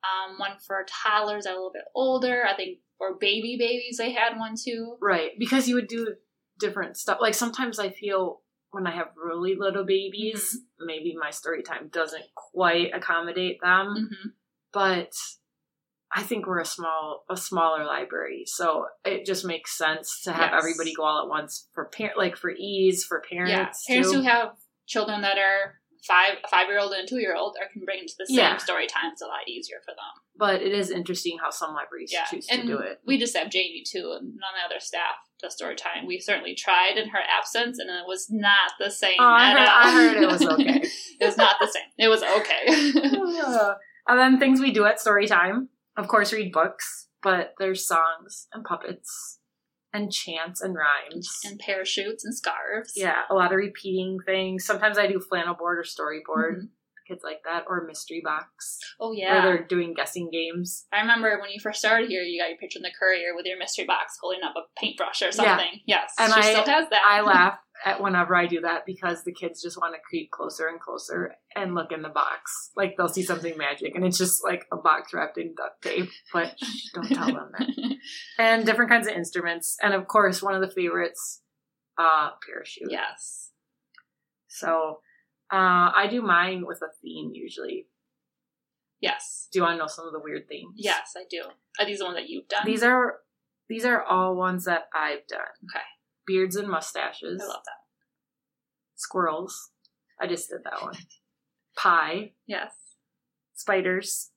um, 0.03 0.37
one 0.37 0.57
for 0.59 0.85
toddlers 0.87 1.45
a 1.45 1.49
little 1.49 1.71
bit 1.73 1.83
older. 1.95 2.43
I 2.45 2.55
think 2.55 2.79
for 2.97 3.15
baby 3.15 3.55
babies 3.57 3.97
they 3.97 4.11
had 4.11 4.37
one 4.37 4.55
too. 4.61 4.97
Right. 5.01 5.31
Because 5.39 5.67
you 5.67 5.75
would 5.75 5.87
do 5.87 6.15
different 6.59 6.97
stuff. 6.97 7.19
Like 7.21 7.33
sometimes 7.33 7.79
I 7.79 7.89
feel 7.89 8.41
when 8.71 8.85
I 8.87 8.91
have 8.95 9.07
really 9.15 9.55
little 9.57 9.85
babies, 9.85 10.57
Mm-hmm. 10.57 10.85
maybe 10.87 11.15
my 11.17 11.29
story 11.29 11.63
time 11.63 11.87
doesn't 11.91 12.25
quite 12.35 12.91
accommodate 12.93 13.59
them. 13.61 14.09
hmm 14.11 14.29
but 14.73 15.13
I 16.15 16.21
think 16.23 16.45
we're 16.45 16.59
a 16.59 16.65
small 16.65 17.25
a 17.29 17.35
smaller 17.37 17.85
library, 17.85 18.43
so 18.45 18.85
it 19.05 19.25
just 19.25 19.45
makes 19.45 19.77
sense 19.77 20.21
to 20.23 20.31
have 20.31 20.51
Yes. 20.51 20.59
everybody 20.63 20.93
go 20.93 21.03
all 21.03 21.23
at 21.23 21.27
once 21.29 21.67
for 21.73 21.85
parent 21.85 22.17
like 22.17 22.35
for 22.37 22.51
ease 22.51 23.03
for 23.03 23.21
Yeah, 23.31 23.45
parents. 23.47 23.85
parents 23.87 24.11
too. 24.11 24.17
who 24.17 24.23
have 24.23 24.55
children 24.85 25.21
that 25.21 25.37
are 25.37 25.79
five, 26.07 26.33
a 26.43 26.47
five 26.49 26.67
year 26.67 26.79
old 26.79 26.91
and 26.91 27.05
a 27.05 27.07
two 27.07 27.19
year 27.19 27.35
old, 27.35 27.55
or 27.59 27.67
can 27.71 27.83
bring 27.85 27.99
them 27.99 28.07
to 28.07 28.15
the 28.19 28.25
same 28.27 28.37
Yeah. 28.37 28.57
story 28.57 28.87
time. 28.87 29.11
It's 29.13 29.21
a 29.21 29.25
lot 29.27 29.47
easier 29.47 29.77
for 29.85 29.91
them. 29.91 30.21
but 30.35 30.63
it 30.63 30.73
is 30.73 30.89
interesting 30.89 31.37
how 31.37 31.51
some 31.51 31.75
libraries 31.75 32.11
Yeah, 32.11 32.25
choose 32.25 32.47
and 32.49 32.63
to 32.63 32.67
do 32.67 32.77
it. 32.79 32.99
we 33.05 33.19
just 33.19 33.37
have 33.37 33.51
Jamie 33.51 33.83
too, 33.87 34.11
and 34.19 34.35
none 34.35 34.49
of 34.55 34.59
the 34.59 34.65
other 34.75 34.79
staff 34.79 35.15
does 35.39 35.53
story 35.53 35.75
time. 35.75 36.07
We 36.07 36.19
certainly 36.19 36.55
tried 36.55 36.97
in 36.97 37.09
her 37.09 37.19
absence, 37.21 37.77
and 37.77 37.87
it 37.89 38.07
was 38.07 38.29
not 38.31 38.71
the 38.79 38.89
same. 38.89 39.17
Oh, 39.19 39.23
I 39.25 39.51
heard-. 39.51 39.59
I 39.67 39.91
heard 39.91 40.23
it 40.23 40.27
was 40.27 40.41
okay. 40.45 40.81
it 41.19 41.25
was 41.25 41.37
not 41.37 41.57
the 41.61 41.67
same. 41.67 41.83
It 41.99 42.07
was 42.07 42.23
okay. 42.23 42.63
Oh, 43.45 43.75
and 44.07 44.19
then 44.19 44.39
things 44.39 44.59
we 44.59 44.71
do 44.71 44.85
at 44.85 44.99
story 44.99 45.27
time, 45.27 45.69
of 45.97 46.07
course, 46.07 46.33
read 46.33 46.51
books, 46.51 47.07
but 47.21 47.53
there's 47.59 47.87
songs 47.87 48.47
and 48.53 48.63
puppets 48.63 49.39
and 49.93 50.11
chants 50.11 50.59
and 50.61 50.75
rhymes. 50.75 51.39
and 51.45 51.59
parachutes 51.59 52.25
and 52.25 52.35
scarves. 52.35 52.93
yeah, 52.95 53.21
a 53.29 53.33
lot 53.35 53.51
of 53.51 53.57
repeating 53.57 54.17
things. 54.25 54.65
Sometimes 54.65 54.97
I 54.97 55.07
do 55.07 55.19
flannel 55.19 55.53
board 55.55 55.77
or 55.79 55.83
storyboard. 55.83 56.57
Mhm. 56.57 56.69
Kids 57.07 57.21
like 57.23 57.41
that, 57.45 57.65
or 57.67 57.85
mystery 57.85 58.21
box. 58.23 58.79
Oh 58.99 59.11
yeah, 59.11 59.33
where 59.33 59.41
they're 59.57 59.67
doing 59.67 59.93
guessing 59.93 60.29
games. 60.31 60.85
I 60.91 61.01
remember 61.01 61.39
when 61.41 61.49
you 61.51 61.59
first 61.59 61.79
started 61.79 62.09
here, 62.09 62.21
you 62.21 62.41
got 62.41 62.49
your 62.49 62.57
picture 62.57 62.79
in 62.79 62.83
the 62.83 62.91
courier 62.97 63.35
with 63.35 63.45
your 63.45 63.57
mystery 63.57 63.85
box 63.85 64.17
holding 64.21 64.43
up 64.43 64.53
a 64.55 64.61
paintbrush 64.79 65.21
or 65.21 65.31
something. 65.31 65.81
Yes, 65.85 66.13
And 66.19 66.31
she 66.33 66.39
I- 66.39 66.51
still 66.53 66.65
has 66.65 66.89
that. 66.89 67.01
I 67.07 67.21
laugh 67.25 67.57
at 67.85 68.01
whenever 68.01 68.33
I 68.35 68.45
do 68.47 68.61
that 68.61 68.85
because 68.85 69.23
the 69.25 69.33
kids 69.33 69.61
just 69.61 69.77
want 69.77 69.93
to 69.95 69.99
creep 70.07 70.31
closer 70.31 70.67
and 70.67 70.79
closer 70.79 71.35
and 71.55 71.75
look 71.75 71.91
in 71.91 72.01
the 72.01 72.07
box. 72.09 72.69
Like 72.77 72.95
they'll 72.95 73.09
see 73.09 73.23
something 73.23 73.57
magic 73.57 73.95
and 73.95 74.05
it's 74.05 74.17
just 74.17 74.41
like 74.43 74.65
a 74.71 74.77
box 74.77 75.13
wrapped 75.13 75.37
in 75.37 75.53
duct 75.57 75.81
tape. 75.81 76.09
But 76.31 76.53
shh, 76.63 76.91
don't 76.93 77.09
tell 77.09 77.27
them 77.27 77.51
that. 77.57 77.67
And 78.37 78.65
different 78.65 78.91
kinds 78.91 79.07
of 79.07 79.13
instruments. 79.13 79.77
And 79.81 79.93
of 79.93 80.07
course, 80.07 80.41
one 80.41 80.53
of 80.55 80.61
the 80.61 80.69
favorites, 80.73 81.41
uh, 81.97 82.29
parachute. 82.47 82.91
yes. 82.91 83.49
So 84.47 84.99
uh, 85.53 85.91
I 85.95 86.07
do 86.09 86.21
mine 86.21 86.65
with 86.65 86.81
a 86.81 86.91
theme 87.01 87.31
usually. 87.33 87.87
Yes. 89.01 89.47
Do 89.51 89.59
you 89.59 89.63
want 89.63 89.75
to 89.75 89.77
know 89.79 89.87
some 89.87 90.07
of 90.07 90.13
the 90.13 90.19
weird 90.19 90.47
themes? 90.47 90.75
Yes, 90.77 91.11
I 91.15 91.23
do. 91.29 91.43
Are 91.79 91.85
these 91.85 91.99
the 91.99 92.05
ones 92.05 92.17
that 92.17 92.29
you've 92.29 92.47
done? 92.47 92.63
These 92.65 92.83
are 92.83 93.19
these 93.69 93.85
are 93.85 94.01
all 94.03 94.35
ones 94.35 94.65
that 94.65 94.87
I've 94.95 95.27
done. 95.27 95.39
Okay. 95.69 95.83
Beards 96.25 96.55
and 96.55 96.67
mustaches. 96.69 97.41
I 97.41 97.45
love 97.45 97.63
that. 97.65 97.81
squirrels. 98.95 99.71
I 100.19 100.27
just 100.27 100.49
did 100.49 100.63
that 100.63 100.81
one. 100.81 100.95
Pie, 101.75 102.33
Yes. 102.45 102.73
spiders, 103.53 104.31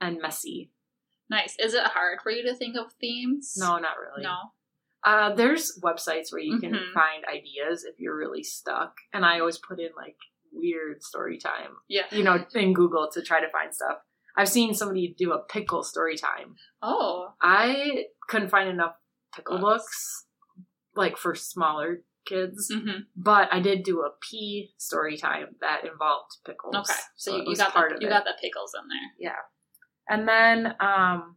and 0.00 0.20
messy. 0.20 0.70
Nice. 1.30 1.56
Is 1.58 1.74
it 1.74 1.82
hard 1.84 2.20
for 2.22 2.30
you 2.30 2.42
to 2.44 2.54
think 2.54 2.76
of 2.76 2.92
themes? 3.00 3.54
No, 3.58 3.78
not 3.78 3.96
really. 3.98 4.22
No. 4.22 4.36
Uh, 5.02 5.34
there's 5.34 5.80
websites 5.82 6.30
where 6.30 6.40
you 6.40 6.58
can 6.60 6.72
Mhm. 6.72 6.92
find 6.92 7.24
ideas 7.24 7.84
if 7.84 7.98
you're 7.98 8.16
really 8.16 8.42
stuck, 8.44 8.96
and 9.12 9.24
I 9.24 9.40
always 9.40 9.58
put 9.58 9.80
in 9.80 9.92
like 9.96 10.18
weird 10.54 11.02
story 11.02 11.38
time, 11.38 11.76
Yeah. 11.88 12.04
you 12.10 12.22
know, 12.22 12.44
in 12.54 12.72
Google 12.72 13.08
to 13.12 13.22
try 13.22 13.40
to 13.40 13.48
find 13.50 13.74
stuff. 13.74 13.98
I've 14.36 14.48
seen 14.48 14.74
somebody 14.74 15.14
do 15.16 15.32
a 15.32 15.38
pickle 15.44 15.82
story 15.84 16.16
time. 16.16 16.56
Oh. 16.82 17.32
I 17.40 18.06
couldn't 18.28 18.48
find 18.48 18.68
enough 18.68 18.94
pickle 19.34 19.58
Books. 19.58 20.26
like 20.96 21.16
for 21.16 21.34
smaller 21.34 21.98
kids, 22.26 22.72
hmm 22.72 23.00
but 23.14 23.52
I 23.52 23.60
did 23.60 23.82
do 23.82 24.00
a 24.00 24.10
pea 24.22 24.72
story 24.78 25.16
time 25.18 25.56
that 25.60 25.84
involved 25.84 26.38
pickles. 26.46 26.74
Okay. 26.74 26.98
So, 27.16 27.36
it 27.36 27.44
you, 27.44 27.50
you 27.50 27.56
got 27.56 27.72
part 27.74 27.90
the, 27.90 27.96
of 27.96 28.02
you 28.02 28.08
it. 28.08 28.10
got 28.10 28.24
the 28.24 28.32
pickles 28.40 28.72
in 28.80 28.88
there. 28.88 29.30
Yeah, 29.30 29.42
and 30.08 30.26
then 30.26 30.66
um 30.80 31.36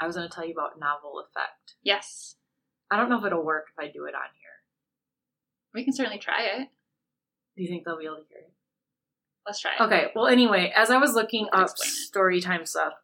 I 0.00 0.06
was 0.06 0.16
going 0.16 0.26
to 0.26 0.34
tell 0.34 0.46
you 0.46 0.54
about 0.54 0.80
novel 0.80 1.22
effect. 1.28 1.74
Yes. 1.82 2.36
I 2.90 2.96
don't 2.96 3.10
know 3.10 3.18
if 3.18 3.24
it'll 3.26 3.44
work 3.44 3.66
if 3.70 3.78
I 3.78 3.92
do 3.92 4.06
it 4.06 4.14
on 4.14 4.30
here. 4.32 4.56
We 5.74 5.84
can 5.84 5.92
certainly 5.92 6.18
try 6.18 6.42
it. 6.44 6.68
Do 7.60 7.64
you 7.64 7.68
think 7.70 7.84
they'll 7.84 7.98
be 7.98 8.06
able 8.06 8.16
to 8.16 8.22
hear 8.30 8.38
it? 8.38 8.54
Let's 9.46 9.60
try 9.60 9.72
it. 9.78 9.82
Okay, 9.82 10.06
well 10.14 10.26
anyway, 10.26 10.72
as 10.74 10.88
I 10.88 10.96
was 10.96 11.12
looking 11.12 11.46
up 11.52 11.68
story 11.76 12.40
time 12.40 12.64
stuff 12.64 12.94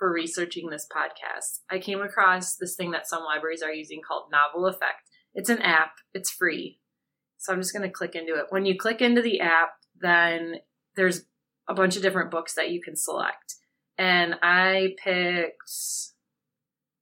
for 0.00 0.12
researching 0.12 0.68
this 0.68 0.84
podcast, 0.92 1.60
I 1.70 1.78
came 1.78 2.02
across 2.02 2.56
this 2.56 2.74
thing 2.74 2.90
that 2.90 3.06
some 3.06 3.22
libraries 3.22 3.62
are 3.62 3.72
using 3.72 4.00
called 4.02 4.32
Novel 4.32 4.66
Effect. 4.66 5.08
It's 5.32 5.48
an 5.48 5.62
app, 5.62 5.92
it's 6.12 6.28
free. 6.28 6.80
So 7.38 7.52
I'm 7.52 7.60
just 7.60 7.72
going 7.72 7.84
to 7.84 7.88
click 7.88 8.16
into 8.16 8.34
it. 8.34 8.46
When 8.48 8.66
you 8.66 8.76
click 8.76 9.00
into 9.00 9.22
the 9.22 9.38
app, 9.38 9.74
then 10.00 10.56
there's 10.96 11.26
a 11.68 11.74
bunch 11.74 11.94
of 11.94 12.02
different 12.02 12.32
books 12.32 12.54
that 12.54 12.72
you 12.72 12.82
can 12.82 12.96
select. 12.96 13.54
And 13.96 14.34
I 14.42 14.96
picked 15.04 15.70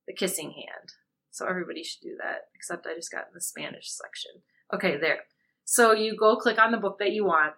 The 0.05 0.13
Kissing 0.13 0.51
Hand. 0.51 0.93
So 1.31 1.47
everybody 1.47 1.83
should 1.83 2.03
do 2.03 2.17
that, 2.21 2.49
except 2.53 2.85
I 2.85 2.93
just 2.93 3.11
got 3.11 3.29
in 3.29 3.33
the 3.33 3.41
Spanish 3.41 3.89
section. 3.89 4.43
Okay, 4.71 4.95
there. 4.95 5.21
So 5.65 5.93
you 5.93 6.15
go 6.17 6.35
click 6.35 6.59
on 6.59 6.71
the 6.71 6.77
book 6.77 6.97
that 6.99 7.11
you 7.11 7.25
want. 7.25 7.53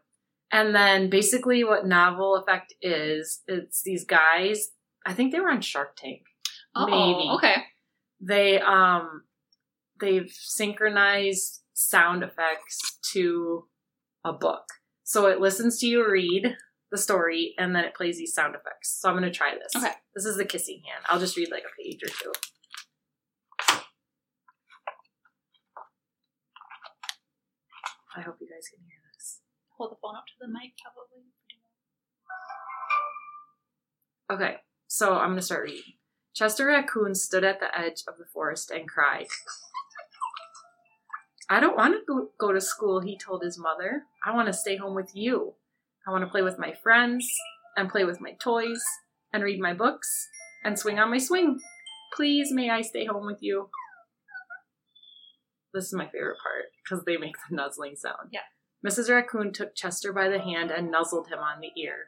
And 0.51 0.75
then 0.75 1.09
basically 1.09 1.63
what 1.63 1.85
Novel 1.85 2.35
Effect 2.35 2.73
is, 2.81 3.41
it's 3.47 3.81
these 3.83 4.05
guys, 4.05 4.69
I 5.05 5.13
think 5.13 5.31
they 5.31 5.39
were 5.39 5.49
on 5.51 5.61
Shark 5.61 5.95
Tank. 5.95 6.21
Oh, 6.75 6.85
Maybe. 6.85 7.29
Okay. 7.35 7.55
They 8.21 8.59
um 8.59 9.23
they've 9.99 10.31
synchronized 10.31 11.61
sound 11.73 12.23
effects 12.23 12.99
to 13.13 13.67
a 14.23 14.33
book. 14.33 14.63
So 15.03 15.27
it 15.27 15.39
listens 15.39 15.79
to 15.79 15.87
you 15.87 16.09
read 16.09 16.55
the 16.91 16.97
story 16.97 17.53
and 17.57 17.75
then 17.75 17.83
it 17.83 17.95
plays 17.95 18.17
these 18.17 18.33
sound 18.33 18.55
effects. 18.55 18.97
So 18.99 19.09
I'm 19.09 19.15
going 19.15 19.29
to 19.29 19.35
try 19.35 19.53
this. 19.53 19.75
Okay. 19.75 19.93
This 20.15 20.25
is 20.25 20.37
the 20.37 20.45
kissing 20.45 20.81
hand. 20.89 21.03
I'll 21.07 21.19
just 21.19 21.37
read 21.37 21.51
like 21.51 21.63
a 21.63 21.81
page 21.81 22.01
or 22.03 22.07
two. 22.07 22.31
I 28.15 28.21
hope 28.21 28.37
you 28.39 28.47
guys 28.47 28.69
can 28.69 28.79
hear 28.87 28.97
this. 29.13 29.41
Hold 29.77 29.91
the 29.91 29.97
phone 30.01 30.15
up 30.15 30.25
to 30.27 30.33
the 30.39 30.47
mic, 30.47 30.73
probably. 30.81 31.25
Okay, 34.31 34.57
so 34.87 35.13
I'm 35.13 35.29
going 35.29 35.37
to 35.37 35.41
start 35.41 35.63
reading. 35.63 35.93
Chester 36.33 36.67
Raccoon 36.67 37.13
stood 37.13 37.43
at 37.43 37.59
the 37.59 37.77
edge 37.77 38.03
of 38.07 38.17
the 38.17 38.25
forest 38.33 38.71
and 38.71 38.87
cried. 38.87 39.27
I 41.49 41.59
don't 41.59 41.77
want 41.77 41.95
to 42.07 42.29
go 42.39 42.51
to 42.51 42.61
school, 42.61 43.01
he 43.01 43.17
told 43.17 43.43
his 43.43 43.59
mother. 43.59 44.03
I 44.25 44.33
want 44.33 44.47
to 44.47 44.53
stay 44.53 44.77
home 44.77 44.95
with 44.95 45.11
you. 45.13 45.53
I 46.07 46.11
want 46.11 46.23
to 46.23 46.29
play 46.29 46.41
with 46.41 46.57
my 46.57 46.73
friends 46.81 47.29
and 47.77 47.89
play 47.89 48.03
with 48.05 48.19
my 48.19 48.31
toys 48.41 48.83
and 49.33 49.43
read 49.43 49.59
my 49.59 49.73
books 49.73 50.27
and 50.63 50.79
swing 50.79 50.99
on 50.99 51.11
my 51.11 51.17
swing. 51.17 51.59
Please, 52.15 52.51
may 52.51 52.69
I 52.69 52.81
stay 52.81 53.05
home 53.05 53.25
with 53.25 53.39
you? 53.41 53.69
This 55.75 55.85
is 55.85 55.93
my 55.93 56.07
favorite 56.07 56.37
part 56.41 56.65
because 56.83 57.03
they 57.05 57.17
make 57.17 57.35
the 57.49 57.55
nuzzling 57.55 57.95
sound. 57.95 58.29
Yeah. 58.31 58.41
Mrs. 58.85 59.09
Raccoon 59.09 59.51
took 59.51 59.75
Chester 59.75 60.13
by 60.13 60.29
the 60.29 60.39
hand 60.39 60.71
and 60.71 60.89
nuzzled 60.89 61.27
him 61.27 61.39
on 61.39 61.59
the 61.59 61.69
ear. 61.79 62.07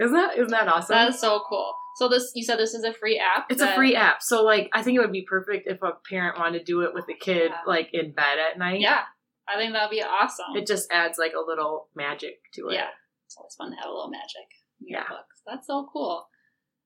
Isn't 0.00 0.14
that 0.14 0.38
isn't 0.38 0.50
that 0.50 0.68
awesome? 0.68 0.94
That's 0.94 1.20
so 1.20 1.42
cool. 1.48 1.72
So 1.96 2.08
this 2.08 2.30
you 2.34 2.44
said 2.44 2.58
this 2.58 2.74
is 2.74 2.84
a 2.84 2.94
free 2.94 3.18
app. 3.18 3.46
It's 3.50 3.60
that... 3.60 3.72
a 3.72 3.76
free 3.76 3.96
app. 3.96 4.22
So 4.22 4.44
like 4.44 4.70
I 4.72 4.82
think 4.82 4.96
it 4.96 5.00
would 5.00 5.12
be 5.12 5.26
perfect 5.28 5.68
if 5.68 5.82
a 5.82 5.92
parent 6.08 6.38
wanted 6.38 6.60
to 6.60 6.64
do 6.64 6.82
it 6.82 6.94
with 6.94 7.04
a 7.08 7.14
kid 7.14 7.50
yeah. 7.50 7.60
like 7.66 7.90
in 7.92 8.12
bed 8.12 8.38
at 8.38 8.58
night. 8.58 8.80
Yeah. 8.80 9.02
I 9.48 9.56
think 9.56 9.72
that'd 9.72 9.90
be 9.90 10.02
awesome. 10.02 10.56
It 10.56 10.66
just 10.66 10.92
adds 10.92 11.18
like 11.18 11.32
a 11.32 11.44
little 11.44 11.88
magic 11.96 12.36
to 12.54 12.68
it. 12.68 12.74
Yeah. 12.74 12.88
It's 13.26 13.36
always 13.36 13.54
fun 13.54 13.70
to 13.70 13.76
have 13.76 13.90
a 13.90 13.92
little 13.92 14.10
magic 14.10 14.46
in 14.80 14.88
your 14.88 15.00
yeah. 15.00 15.08
books. 15.08 15.42
That's 15.46 15.66
so 15.66 15.88
cool. 15.92 16.28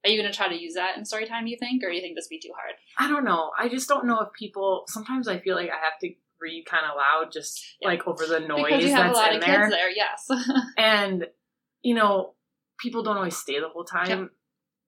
Are 0.05 0.11
you 0.11 0.21
going 0.21 0.31
to 0.31 0.37
try 0.37 0.49
to 0.49 0.61
use 0.61 0.75
that 0.75 0.97
in 0.97 1.05
story 1.05 1.27
time, 1.27 1.47
you 1.47 1.57
think, 1.57 1.85
or 1.85 1.91
do 1.91 1.95
you 1.95 2.03
think 2.03 2.17
this 2.17 2.27
would 2.27 2.37
be 2.37 2.41
too 2.41 2.53
hard? 2.57 2.75
I 2.99 3.09
don't 3.09 3.25
know. 3.25 3.53
I 3.59 3.69
just 3.69 3.89
don't 3.89 4.07
know 4.07 4.21
if 4.21 4.33
people. 4.33 4.85
Sometimes 4.89 5.29
I 5.29 5.39
feel 5.39 5.55
like 5.55 5.71
I 5.71 5.77
have 5.77 5.99
to 6.01 6.11
read 6.41 6.67
kind 6.67 6.85
of 6.85 6.97
loud, 6.97 7.33
just 7.33 7.65
yeah. 7.81 7.89
like 7.89 8.07
over 8.07 8.27
the 8.27 8.41
noise 8.41 8.65
because 8.65 8.85
you 8.85 8.91
have 8.91 9.15
that's 9.15 9.19
a 9.19 9.21
lot 9.21 9.31
in 9.31 9.37
of 9.37 9.45
there. 9.45 9.61
kids 9.61 9.71
there. 9.71 9.91
Yes, 9.91 10.29
and 10.77 11.27
you 11.83 11.95
know, 11.95 12.35
people 12.79 13.03
don't 13.03 13.17
always 13.17 13.37
stay 13.37 13.61
the 13.61 13.69
whole 13.69 13.85
time. 13.85 14.09
Yep 14.09 14.29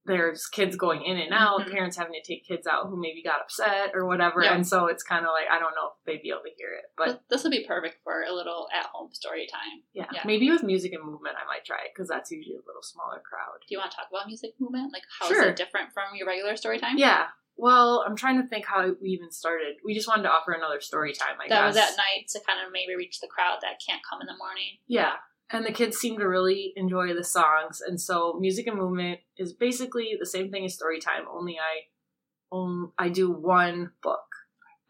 there's 0.07 0.47
kids 0.47 0.77
going 0.77 1.03
in 1.03 1.17
and 1.17 1.33
out, 1.33 1.61
mm-hmm. 1.61 1.73
parents 1.73 1.97
having 1.97 2.13
to 2.13 2.23
take 2.23 2.47
kids 2.47 2.67
out 2.67 2.89
who 2.89 3.01
maybe 3.01 3.23
got 3.23 3.41
upset 3.41 3.93
or 3.95 4.07
whatever, 4.07 4.43
yep. 4.43 4.55
and 4.55 4.67
so 4.67 4.87
it's 4.87 5.03
kind 5.03 5.25
of 5.25 5.33
like 5.33 5.49
I 5.51 5.59
don't 5.59 5.75
know 5.75 5.93
if 5.93 6.05
they'd 6.05 6.23
be 6.23 6.31
able 6.31 6.45
to 6.45 6.55
hear 6.57 6.73
it. 6.77 6.93
But 6.97 7.23
this 7.31 7.43
would 7.43 7.53
be 7.53 7.65
perfect 7.67 8.05
for 8.05 8.23
a 8.23 8.33
little 8.33 8.69
at-home 8.75 9.13
story 9.13 9.47
time. 9.51 9.83
Yeah, 9.93 10.07
yeah. 10.13 10.23
maybe 10.25 10.51
with 10.51 10.63
music 10.63 10.93
and 10.93 11.05
movement, 11.05 11.37
I 11.41 11.47
might 11.47 11.65
try 11.65 11.89
it 11.89 11.93
because 11.95 12.09
that's 12.09 12.31
usually 12.31 12.57
a 12.57 12.67
little 12.67 12.83
smaller 12.83 13.23
crowd. 13.25 13.65
Do 13.67 13.75
you 13.75 13.79
want 13.79 13.91
to 13.93 13.97
talk 13.97 14.09
about 14.11 14.27
music 14.27 14.53
movement? 14.61 14.93
Like 14.93 15.05
how 15.21 15.29
sure. 15.29 15.43
is 15.43 15.49
it 15.49 15.57
different 15.57 15.93
from 15.93 16.15
your 16.15 16.27
regular 16.27 16.57
story 16.57 16.79
time? 16.79 16.99
Yeah. 16.99 17.33
Well, 17.57 18.05
I'm 18.07 18.17
trying 18.17 18.43
to 18.43 18.49
think 18.49 18.67
how 18.67 18.83
we 19.01 19.11
even 19.11 19.31
started. 19.31 19.77
We 19.85 19.95
just 19.95 20.09
wanted 20.09 20.25
to 20.25 20.31
offer 20.31 20.53
another 20.53 20.81
story 20.81 21.13
time. 21.13 21.39
I 21.39 21.49
that 21.49 21.67
guess 21.67 21.75
that 21.75 21.87
was 21.87 21.93
at 21.95 21.97
night 21.97 22.27
to 22.35 22.41
kind 22.43 22.59
of 22.67 22.73
maybe 22.73 22.97
reach 22.97 23.21
the 23.21 23.29
crowd 23.29 23.59
that 23.63 23.79
can't 23.79 24.03
come 24.03 24.21
in 24.21 24.27
the 24.27 24.37
morning. 24.37 24.83
Yeah, 24.89 25.23
and 25.55 25.65
the 25.65 25.73
kids 25.73 25.97
seem 25.97 26.19
to 26.19 26.29
really 26.29 26.73
enjoy 26.75 27.15
the 27.15 27.23
songs. 27.23 27.81
And 27.81 28.01
so 28.01 28.37
music 28.41 28.67
and 28.67 28.77
movement 28.77 29.21
is 29.39 29.53
basically 29.53 30.17
the 30.19 30.27
same 30.27 30.51
thing 30.51 30.65
as 30.65 30.75
story 30.75 31.01
time 31.01 31.23
only 31.33 31.57
i 31.59 32.55
um, 32.55 32.93
i 32.99 33.09
do 33.09 33.31
one 33.31 33.93
book 34.03 34.27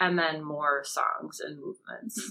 and 0.01 0.19
then 0.19 0.43
more 0.43 0.83
songs 0.85 1.41
and 1.41 1.57
movements. 1.61 2.21
Mm-hmm. 2.21 2.31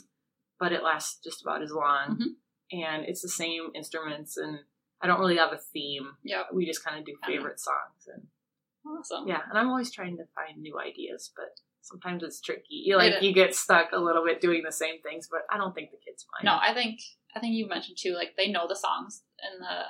but 0.60 0.72
it 0.72 0.84
lasts 0.84 1.20
just 1.24 1.42
about 1.42 1.62
as 1.62 1.72
long. 1.72 2.18
Mm-hmm. 2.18 2.80
and 2.80 3.06
it's 3.06 3.22
the 3.22 3.30
same 3.30 3.70
instruments 3.76 4.36
and 4.38 4.60
i 5.02 5.08
don't 5.08 5.20
really 5.20 5.38
have 5.38 5.54
a 5.54 5.60
theme. 5.72 6.08
Yeah 6.24 6.44
we 6.54 6.66
just 6.66 6.84
kind 6.84 7.00
of 7.00 7.06
do 7.06 7.16
favorite 7.26 7.60
songs 7.60 8.08
and 8.08 8.28
awesome. 8.86 9.28
Yeah 9.28 9.42
and 9.48 9.58
i'm 9.58 9.70
always 9.70 9.92
trying 9.92 10.18
to 10.18 10.24
find 10.36 10.60
new 10.60 10.80
ideas 10.80 11.32
but 11.36 11.52
sometimes 11.82 12.24
it's 12.24 12.42
tricky. 12.42 12.82
You 12.86 12.98
like 12.98 13.22
you 13.22 13.34
get 13.34 13.54
stuck 13.54 13.92
a 13.92 14.00
little 14.00 14.24
bit 14.26 14.42
doing 14.42 14.64
the 14.66 14.72
same 14.72 15.02
things 15.02 15.28
but 15.30 15.42
i 15.52 15.58
don't 15.58 15.76
think 15.76 15.92
the 15.92 15.98
kids 15.98 16.26
mind. 16.34 16.46
No 16.46 16.58
i 16.62 16.74
think 16.74 17.00
I 17.36 17.40
think 17.40 17.56
you 17.56 17.68
mentioned 17.68 17.98
too, 18.00 18.14
like 18.14 18.36
they 18.38 18.52
know 18.52 18.68
the 18.68 18.76
songs 18.76 19.24
and 19.42 19.62
the 19.62 19.86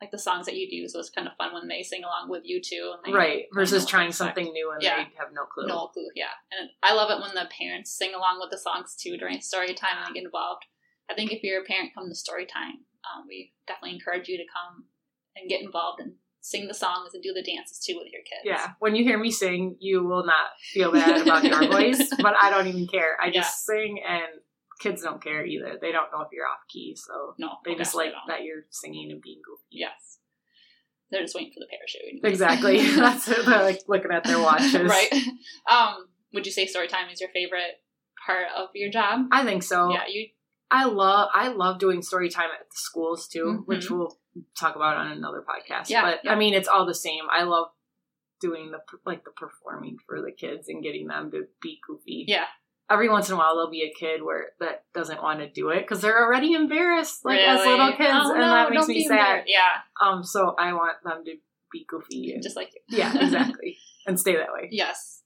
like 0.00 0.10
the 0.10 0.18
songs 0.18 0.46
that 0.46 0.56
you 0.56 0.68
do, 0.68 0.88
so 0.88 0.98
it's 0.98 1.08
kind 1.08 1.28
of 1.28 1.36
fun 1.36 1.54
when 1.54 1.68
they 1.68 1.82
sing 1.82 2.02
along 2.04 2.28
with 2.28 2.42
you 2.44 2.60
too. 2.60 2.94
right, 3.12 3.44
versus 3.54 3.86
trying 3.86 4.12
something 4.12 4.52
new 4.52 4.72
and 4.72 4.82
yeah. 4.82 4.96
they 4.96 5.02
have 5.16 5.32
no 5.32 5.44
clue. 5.44 5.66
No 5.66 5.86
clue, 5.86 6.08
yeah. 6.14 6.34
And 6.58 6.68
I 6.82 6.94
love 6.94 7.10
it 7.10 7.22
when 7.22 7.34
the 7.34 7.48
parents 7.56 7.96
sing 7.96 8.12
along 8.14 8.40
with 8.40 8.50
the 8.50 8.58
songs 8.58 8.96
too 8.96 9.16
during 9.16 9.40
story 9.40 9.72
time 9.72 10.04
and 10.04 10.14
get 10.14 10.24
involved. 10.24 10.64
I 11.10 11.14
think 11.14 11.32
if 11.32 11.42
you're 11.42 11.62
a 11.62 11.64
parent, 11.64 11.92
come 11.94 12.08
to 12.08 12.14
story 12.14 12.46
time. 12.46 12.84
Um, 13.04 13.24
we 13.28 13.52
definitely 13.66 13.96
encourage 13.96 14.28
you 14.28 14.36
to 14.38 14.44
come 14.44 14.84
and 15.36 15.48
get 15.48 15.62
involved 15.62 16.00
and 16.00 16.14
sing 16.40 16.68
the 16.68 16.74
songs 16.74 17.14
and 17.14 17.22
do 17.22 17.32
the 17.32 17.42
dances 17.42 17.78
too 17.78 17.94
with 17.96 18.12
your 18.12 18.22
kids. 18.22 18.42
Yeah, 18.44 18.72
when 18.78 18.94
you 18.94 19.04
hear 19.04 19.18
me 19.18 19.30
sing, 19.30 19.76
you 19.80 20.04
will 20.04 20.26
not 20.26 20.48
feel 20.72 20.92
bad 20.92 21.22
about 21.22 21.44
your 21.44 21.66
voice, 21.70 22.10
but 22.20 22.34
I 22.40 22.50
don't 22.50 22.66
even 22.66 22.86
care. 22.86 23.16
I 23.20 23.30
just 23.30 23.66
yeah. 23.68 23.74
sing 23.74 24.00
and 24.06 24.40
kids 24.80 25.02
don't 25.02 25.22
care 25.22 25.44
either. 25.44 25.78
They 25.80 25.92
don't 25.92 26.10
know 26.12 26.22
if 26.22 26.28
you're 26.32 26.46
off 26.46 26.66
key, 26.68 26.96
so 26.96 27.34
no, 27.38 27.50
they 27.64 27.74
just 27.74 27.94
like 27.94 28.12
that 28.28 28.42
you're 28.42 28.64
singing 28.70 29.10
and 29.10 29.22
being 29.22 29.40
goofy. 29.44 29.62
Yes, 29.70 30.18
they're 31.10 31.22
just 31.22 31.34
waiting 31.34 31.52
for 31.52 31.60
the 31.60 31.66
parachute. 31.66 32.24
Exactly. 32.24 32.78
That's 32.96 33.28
it. 33.28 33.46
They're 33.46 33.62
like 33.62 33.80
looking 33.88 34.10
at 34.10 34.24
their 34.24 34.40
watches. 34.40 34.74
right. 34.74 35.12
Um, 35.70 36.08
would 36.32 36.46
you 36.46 36.52
say 36.52 36.66
story 36.66 36.88
time 36.88 37.08
is 37.10 37.20
your 37.20 37.30
favorite 37.30 37.80
part 38.26 38.48
of 38.56 38.68
your 38.74 38.90
job? 38.90 39.26
I 39.30 39.44
think 39.44 39.62
so. 39.62 39.90
Yeah, 39.90 40.02
you. 40.08 40.28
I 40.70 40.84
love 40.84 41.28
I 41.32 41.48
love 41.48 41.78
doing 41.78 42.02
story 42.02 42.28
time 42.28 42.48
at 42.58 42.68
the 42.68 42.76
schools 42.76 43.28
too, 43.28 43.44
mm-hmm. 43.44 43.62
which 43.62 43.90
we'll 43.90 44.18
talk 44.58 44.76
about 44.76 44.96
on 44.96 45.12
another 45.12 45.42
podcast. 45.42 45.88
Yeah, 45.88 46.02
but 46.02 46.20
yeah. 46.24 46.32
I 46.32 46.34
mean, 46.34 46.54
it's 46.54 46.68
all 46.68 46.86
the 46.86 46.94
same. 46.94 47.24
I 47.30 47.44
love 47.44 47.68
doing 48.40 48.72
the 48.72 48.78
like 49.06 49.24
the 49.24 49.30
performing 49.30 49.98
for 50.06 50.20
the 50.20 50.32
kids 50.32 50.68
and 50.68 50.82
getting 50.82 51.06
them 51.06 51.30
to 51.30 51.44
be 51.62 51.78
goofy. 51.86 52.24
Yeah, 52.26 52.46
every 52.90 53.08
once 53.08 53.28
in 53.28 53.34
a 53.34 53.38
while 53.38 53.54
there'll 53.54 53.70
be 53.70 53.82
a 53.82 53.98
kid 53.98 54.22
where 54.22 54.48
that 54.60 54.84
doesn't 54.92 55.22
want 55.22 55.40
to 55.40 55.48
do 55.48 55.70
it 55.70 55.80
because 55.80 56.00
they're 56.00 56.22
already 56.22 56.52
embarrassed 56.52 57.24
like 57.24 57.38
really? 57.38 57.60
as 57.60 57.66
little 57.66 57.92
kids 57.92 58.10
oh, 58.12 58.30
and 58.32 58.40
no, 58.40 58.50
that 58.50 58.70
makes 58.70 58.88
me 58.88 59.06
sad 59.06 59.44
yeah 59.46 59.80
um 60.00 60.22
so 60.22 60.54
i 60.58 60.72
want 60.72 60.96
them 61.04 61.24
to 61.24 61.32
be 61.72 61.86
goofy 61.88 62.32
and, 62.32 62.42
just 62.42 62.56
like 62.56 62.72
you 62.74 62.98
yeah 62.98 63.16
exactly 63.20 63.78
and 64.06 64.18
stay 64.18 64.36
that 64.36 64.52
way 64.52 64.68
yes 64.70 65.22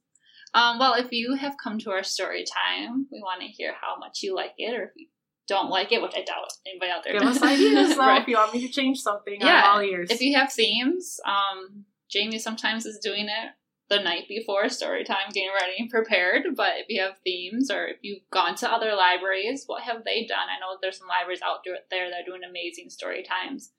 um 0.55 0.79
well 0.79 0.95
if 0.95 1.13
you 1.13 1.35
have 1.35 1.57
come 1.63 1.79
to 1.79 1.91
our 1.91 2.03
story 2.03 2.45
time 2.45 3.07
we 3.11 3.21
want 3.21 3.41
to 3.41 3.47
hear 3.49 3.75
how 3.81 3.99
much 3.99 4.23
you 4.23 4.35
like 4.35 4.55
it 4.57 4.79
or 4.79 4.85
if 4.85 4.91
you 4.97 5.07
don't 5.49 5.71
like 5.71 5.93
it, 5.93 6.03
which 6.03 6.13
I 6.15 6.23
doubt 6.25 6.53
anybody 6.67 6.91
out 6.91 7.05
there. 7.05 7.15
Give 7.15 7.23
us 7.23 7.43
ideas 7.43 7.97
though 7.97 8.01
right. 8.07 8.21
if 8.21 8.29
you 8.29 8.37
want 8.37 8.53
me 8.53 8.67
to 8.67 8.71
change 8.71 9.01
something. 9.01 9.39
Yeah, 9.41 9.63
I'm 9.65 9.77
all 9.77 9.81
ears. 9.81 10.11
If 10.11 10.21
you 10.21 10.37
have 10.37 10.53
themes, 10.53 11.19
um, 11.25 11.87
Jamie 12.11 12.39
sometimes 12.39 12.85
is 12.85 12.99
doing 12.99 13.29
it 13.29 13.53
the 13.89 14.01
night 14.01 14.25
before 14.29 14.69
story 14.69 15.05
time, 15.05 15.33
getting 15.33 15.51
ready 15.55 15.73
and 15.79 15.91
prepared. 15.91 16.45
But 16.55 16.73
if 16.79 16.87
you 16.89 17.01
have 17.03 17.19
themes 17.25 17.71
or 17.71 17.87
if 17.87 17.97
you've 18.03 18.29
gone 18.31 18.55
to 18.57 18.71
other 18.71 18.95
libraries, 18.95 19.65
what 19.67 19.83
have 19.83 20.05
they 20.05 20.27
done? 20.27 20.49
I 20.49 20.61
know 20.61 20.77
there's 20.81 20.99
some 20.99 21.09
libraries 21.09 21.41
out 21.45 21.65
there 21.65 22.11
that 22.11 22.21
are 22.21 22.27
doing 22.27 22.43
amazing 22.49 22.91
story 22.91 23.25
times. 23.25 23.73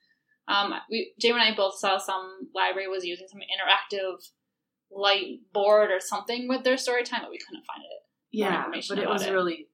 Um, 0.48 0.74
we 0.90 1.12
Jamie 1.20 1.40
and 1.40 1.52
I 1.52 1.56
both 1.56 1.78
saw 1.78 1.98
some 1.98 2.48
library 2.54 2.88
was 2.88 3.04
using 3.04 3.28
some 3.28 3.40
interactive 3.40 4.16
light 4.90 5.40
board 5.52 5.90
or 5.92 6.00
something 6.00 6.48
with 6.48 6.64
their 6.64 6.76
story 6.76 7.04
time, 7.04 7.20
but 7.22 7.30
we 7.30 7.38
couldn't 7.38 7.64
find 7.64 7.84
it. 7.84 8.02
Yeah, 8.32 8.66
but 8.88 8.98
it 8.98 9.08
was 9.08 9.26
it. 9.26 9.32
really, 9.32 9.68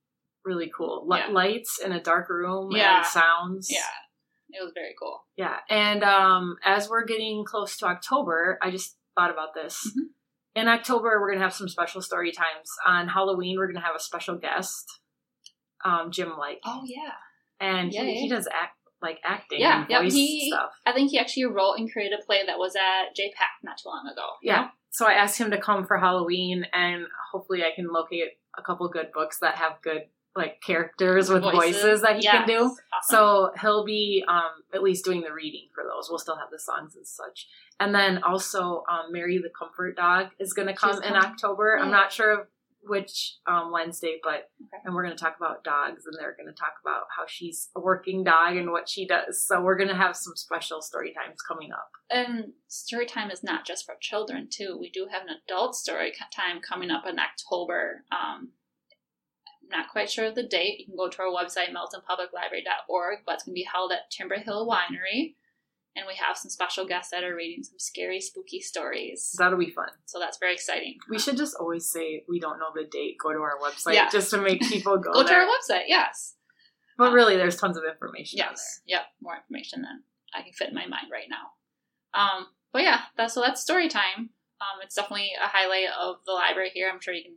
really 0.45 0.71
cool. 0.77 1.07
L- 1.11 1.19
yeah. 1.19 1.29
Lights 1.29 1.81
in 1.83 1.93
a 1.93 2.03
dark 2.03 2.29
room 2.29 2.73
yeah. 2.73 2.99
and 2.99 3.07
sounds. 3.07 3.69
Yeah, 3.71 4.59
it 4.59 4.63
was 4.63 4.73
very 4.75 4.95
cool. 5.01 5.21
Yeah, 5.37 5.57
and 5.71 6.05
um, 6.05 6.57
as 6.63 6.91
we're 6.91 7.07
getting 7.07 7.45
close 7.47 7.79
to 7.79 7.87
October, 7.87 8.59
I 8.61 8.71
just 8.71 8.97
thought 9.15 9.31
about 9.31 9.55
this. 9.55 9.81
Mm-hmm 9.89 10.16
in 10.57 10.69
October, 10.69 11.21
we're 11.21 11.29
going 11.29 11.39
to 11.39 11.45
have 11.45 11.55
some 11.55 11.69
special 11.69 12.01
story 12.01 12.33
times. 12.33 12.71
On 12.87 13.07
Halloween, 13.07 13.59
we're 13.59 13.67
going 13.67 13.81
to 13.81 13.87
have 13.87 13.95
a 13.95 14.01
special 14.01 14.37
guest, 14.37 15.01
um, 15.85 16.11
Jim 16.11 16.33
Light. 16.37 16.59
Oh, 16.65 16.83
yeah. 16.85 17.13
And 17.61 17.93
yeah, 17.93 18.03
he, 18.03 18.15
yeah. 18.15 18.21
he 18.21 18.29
does 18.29 18.49
act 18.49 18.73
like 19.03 19.19
acting 19.23 19.61
yeah, 19.61 19.85
and 19.91 20.05
voice 20.05 20.15
he, 20.15 20.51
stuff. 20.51 20.71
I 20.87 20.93
think 20.93 21.11
he 21.11 21.19
actually 21.19 21.45
wrote 21.45 21.75
and 21.75 21.93
created 21.93 22.19
a 22.19 22.25
play 22.25 22.41
that 22.47 22.59
was 22.59 22.75
at 22.75 23.15
JPAC 23.15 23.63
not 23.63 23.77
too 23.77 23.91
long 23.91 24.09
ago. 24.11 24.27
Yeah. 24.43 24.69
So 24.91 25.07
I 25.07 25.13
asked 25.13 25.39
him 25.39 25.51
to 25.51 25.61
come 25.61 25.87
for 25.87 25.99
Halloween, 25.99 26.65
and 26.73 27.05
hopefully 27.31 27.63
I 27.63 27.75
can 27.77 27.93
locate 27.93 28.29
a 28.59 28.63
couple 28.63 28.89
good 28.89 29.13
books 29.13 29.39
that 29.41 29.57
have 29.57 29.83
good 29.83 30.05
like 30.35 30.61
characters 30.65 31.29
with 31.31 31.43
voices, 31.43 31.83
voices 31.83 32.03
that 32.03 32.17
he 32.17 32.23
yes. 32.23 32.35
can 32.35 32.47
do. 32.47 32.61
Awesome. 32.65 32.79
So 33.03 33.51
he'll 33.61 33.85
be 33.85 34.25
um, 34.29 34.51
at 34.75 34.83
least 34.83 35.05
doing 35.05 35.23
the 35.23 35.33
reading 35.33 35.69
for 35.75 35.85
those. 35.85 36.09
We'll 36.09 36.19
still 36.19 36.37
have 36.37 36.51
the 36.51 36.59
songs 36.59 36.95
and 36.97 37.07
such. 37.07 37.47
And 37.79 37.95
then 37.95 38.23
also 38.23 38.85
um, 38.91 39.13
Mary 39.13 39.39
the 39.39 39.51
Comfort 39.51 39.97
Dog 39.97 40.29
is 40.39 40.53
going 40.53 40.69
to 40.69 40.75
come 40.75 41.03
in 41.03 41.15
October. 41.15 41.79
I'm 41.79 41.91
not 41.91 42.11
sure 42.11 42.49
which 42.89 43.37
um, 43.47 43.73
Wednesday, 43.73 44.19
but 44.23 44.51
okay. 44.63 44.83
and 44.85 44.95
we're 44.95 45.05
going 45.05 45.17
to 45.17 45.23
talk 45.23 45.37
about 45.37 45.65
dogs, 45.65 46.05
and 46.07 46.15
they're 46.19 46.37
going 46.37 46.53
to 46.53 46.59
talk 46.59 46.75
about 46.83 47.03
how 47.17 47.25
she's 47.27 47.69
a 47.77 47.81
working 47.81 48.25
dog 48.25 48.57
and 48.57 48.71
what 48.71 48.89
she 48.89 49.07
does. 49.07 49.45
So 49.45 49.61
we're 49.61 49.77
going 49.77 49.89
to 49.89 49.97
have 49.97 50.17
some 50.17 50.37
special 50.37 50.81
story 50.81 51.13
times 51.13 51.43
coming 51.43 51.73
up. 51.73 51.91
And 52.11 52.53
story 52.69 53.07
time 53.07 53.31
is 53.31 53.43
not 53.43 53.67
just 53.67 53.85
for 53.85 53.95
children 54.01 54.49
too. 54.51 54.77
We 54.81 54.91
do 54.91 55.09
have 55.11 55.23
an 55.23 55.37
adult 55.45 55.75
story 55.75 56.13
time 56.35 56.61
coming 56.61 56.91
up 56.91 57.05
in 57.07 57.19
October. 57.19 58.05
Um, 58.13 58.51
I'm 59.63 59.81
not 59.81 59.91
quite 59.91 60.11
sure 60.11 60.27
of 60.27 60.35
the 60.35 60.47
date. 60.47 60.81
You 60.81 60.87
can 60.87 60.97
go 60.97 61.09
to 61.09 61.23
our 61.23 61.29
website, 61.29 61.75
miltonpubliclibrary.org, 61.75 63.19
but 63.27 63.35
it's 63.35 63.45
going 63.45 63.55
to 63.55 63.61
be 63.61 63.69
held 63.71 63.93
at 63.93 64.11
Timber 64.11 64.39
Hill 64.39 64.69
Winery 64.69 65.35
and 65.97 66.07
we 66.07 66.15
have 66.15 66.37
some 66.37 66.51
special 66.51 66.87
guests 66.87 67.11
that 67.11 67.25
are 67.25 67.35
reading 67.35 67.65
some 67.65 67.79
scary, 67.79 68.21
spooky 68.21 68.61
stories. 68.61 69.35
That'll 69.39 69.59
be 69.59 69.71
fun. 69.71 69.89
So 70.05 70.19
that's 70.19 70.39
very 70.39 70.53
exciting. 70.53 70.99
We 71.09 71.19
should 71.19 71.39
just 71.39 71.57
always 71.59 71.91
say 71.91 72.25
we 72.29 72.39
don't 72.39 72.59
know 72.59 72.71
the 72.75 72.85
date. 72.85 73.17
Go 73.23 73.33
to 73.33 73.39
our 73.39 73.59
website 73.59 73.95
yeah. 73.95 74.11
just 74.11 74.31
to 74.31 74.39
make 74.39 74.61
people 74.61 74.99
go. 74.99 75.13
go 75.13 75.23
there. 75.23 75.41
to 75.41 75.47
our 75.47 75.47
website, 75.47 75.85
yes. 75.89 76.35
But 76.99 77.09
um, 77.09 77.15
really, 77.15 77.37
there's 77.37 77.57
tons 77.57 77.77
of 77.77 77.85
information. 77.85 78.39
Yes, 78.39 78.81
yep, 78.87 79.03
more 79.23 79.37
information 79.37 79.83
than 79.83 80.03
I 80.35 80.43
can 80.43 80.53
fit 80.53 80.69
in 80.69 80.75
my 80.75 80.87
mind 80.87 81.07
right 81.11 81.29
now. 81.31 82.19
Um, 82.19 82.47
but 82.73 82.83
yeah, 82.83 83.01
that's 83.17 83.35
so 83.35 83.41
that's 83.41 83.61
story 83.61 83.89
time. 83.89 84.31
Um, 84.61 84.81
it's 84.83 84.95
definitely 84.95 85.31
a 85.43 85.49
highlight 85.49 85.89
of 85.99 86.17
the 86.27 86.33
library 86.33 86.71
here. 86.73 86.91
I'm 86.93 87.01
sure 87.01 87.15
you 87.15 87.23
can. 87.23 87.37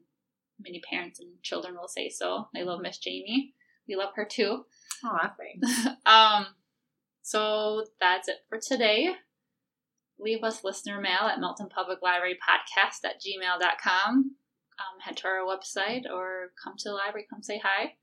Many 0.61 0.81
parents 0.81 1.21
and 1.21 1.41
children 1.41 1.75
will 1.75 1.87
say 1.87 2.09
so. 2.09 2.49
They 2.53 2.63
love 2.63 2.81
Miss 2.81 2.97
Jamie. 2.97 3.53
We 3.87 3.95
love 3.95 4.09
her 4.15 4.25
too. 4.25 4.65
Oh, 5.05 5.17
thanks. 5.37 5.85
um, 6.05 6.47
so 7.21 7.85
that's 7.99 8.27
it 8.27 8.37
for 8.49 8.59
today. 8.59 9.09
Leave 10.19 10.43
us 10.43 10.63
listener 10.63 10.99
mail 10.99 11.27
at 11.31 11.39
Milton 11.39 11.69
Public 11.69 12.01
Library 12.01 12.37
Podcast 12.37 13.07
at 13.07 13.21
gmail.com. 13.21 14.13
Um, 14.79 14.99
head 15.01 15.17
to 15.17 15.27
our 15.27 15.45
website 15.45 16.03
or 16.09 16.51
come 16.61 16.75
to 16.77 16.89
the 16.89 16.95
library, 16.95 17.25
come 17.29 17.41
say 17.41 17.61
hi. 17.63 17.93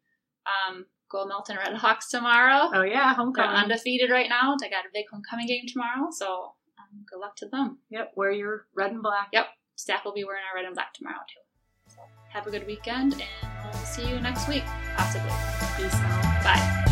Um, 0.46 0.86
go 1.10 1.26
Milton 1.26 1.56
Red 1.56 1.74
Hawks 1.74 2.08
tomorrow. 2.10 2.70
Oh, 2.72 2.82
yeah, 2.82 3.14
homecoming. 3.14 3.52
They're 3.52 3.62
undefeated 3.62 4.10
right 4.10 4.28
now. 4.28 4.56
They 4.60 4.68
got 4.68 4.84
a 4.84 4.92
big 4.92 5.06
homecoming 5.10 5.46
game 5.46 5.64
tomorrow, 5.66 6.08
so 6.10 6.52
um, 6.78 7.04
good 7.10 7.20
luck 7.20 7.36
to 7.36 7.48
them. 7.48 7.78
Yep, 7.90 8.12
wear 8.16 8.32
your 8.32 8.66
red 8.74 8.92
and 8.92 9.02
black. 9.02 9.28
Yep, 9.32 9.46
staff 9.76 10.04
will 10.04 10.14
be 10.14 10.24
wearing 10.24 10.42
our 10.50 10.56
red 10.56 10.66
and 10.66 10.74
black 10.74 10.94
tomorrow, 10.94 11.20
too. 11.28 11.94
So 11.94 12.00
have 12.32 12.46
a 12.46 12.50
good 12.50 12.66
weekend, 12.66 13.14
and 13.14 13.52
we'll 13.72 13.84
see 13.84 14.08
you 14.08 14.20
next 14.20 14.48
week, 14.48 14.64
possibly. 14.96 15.30
Peace 15.76 15.94
out. 15.94 16.44
Bye. 16.44 16.85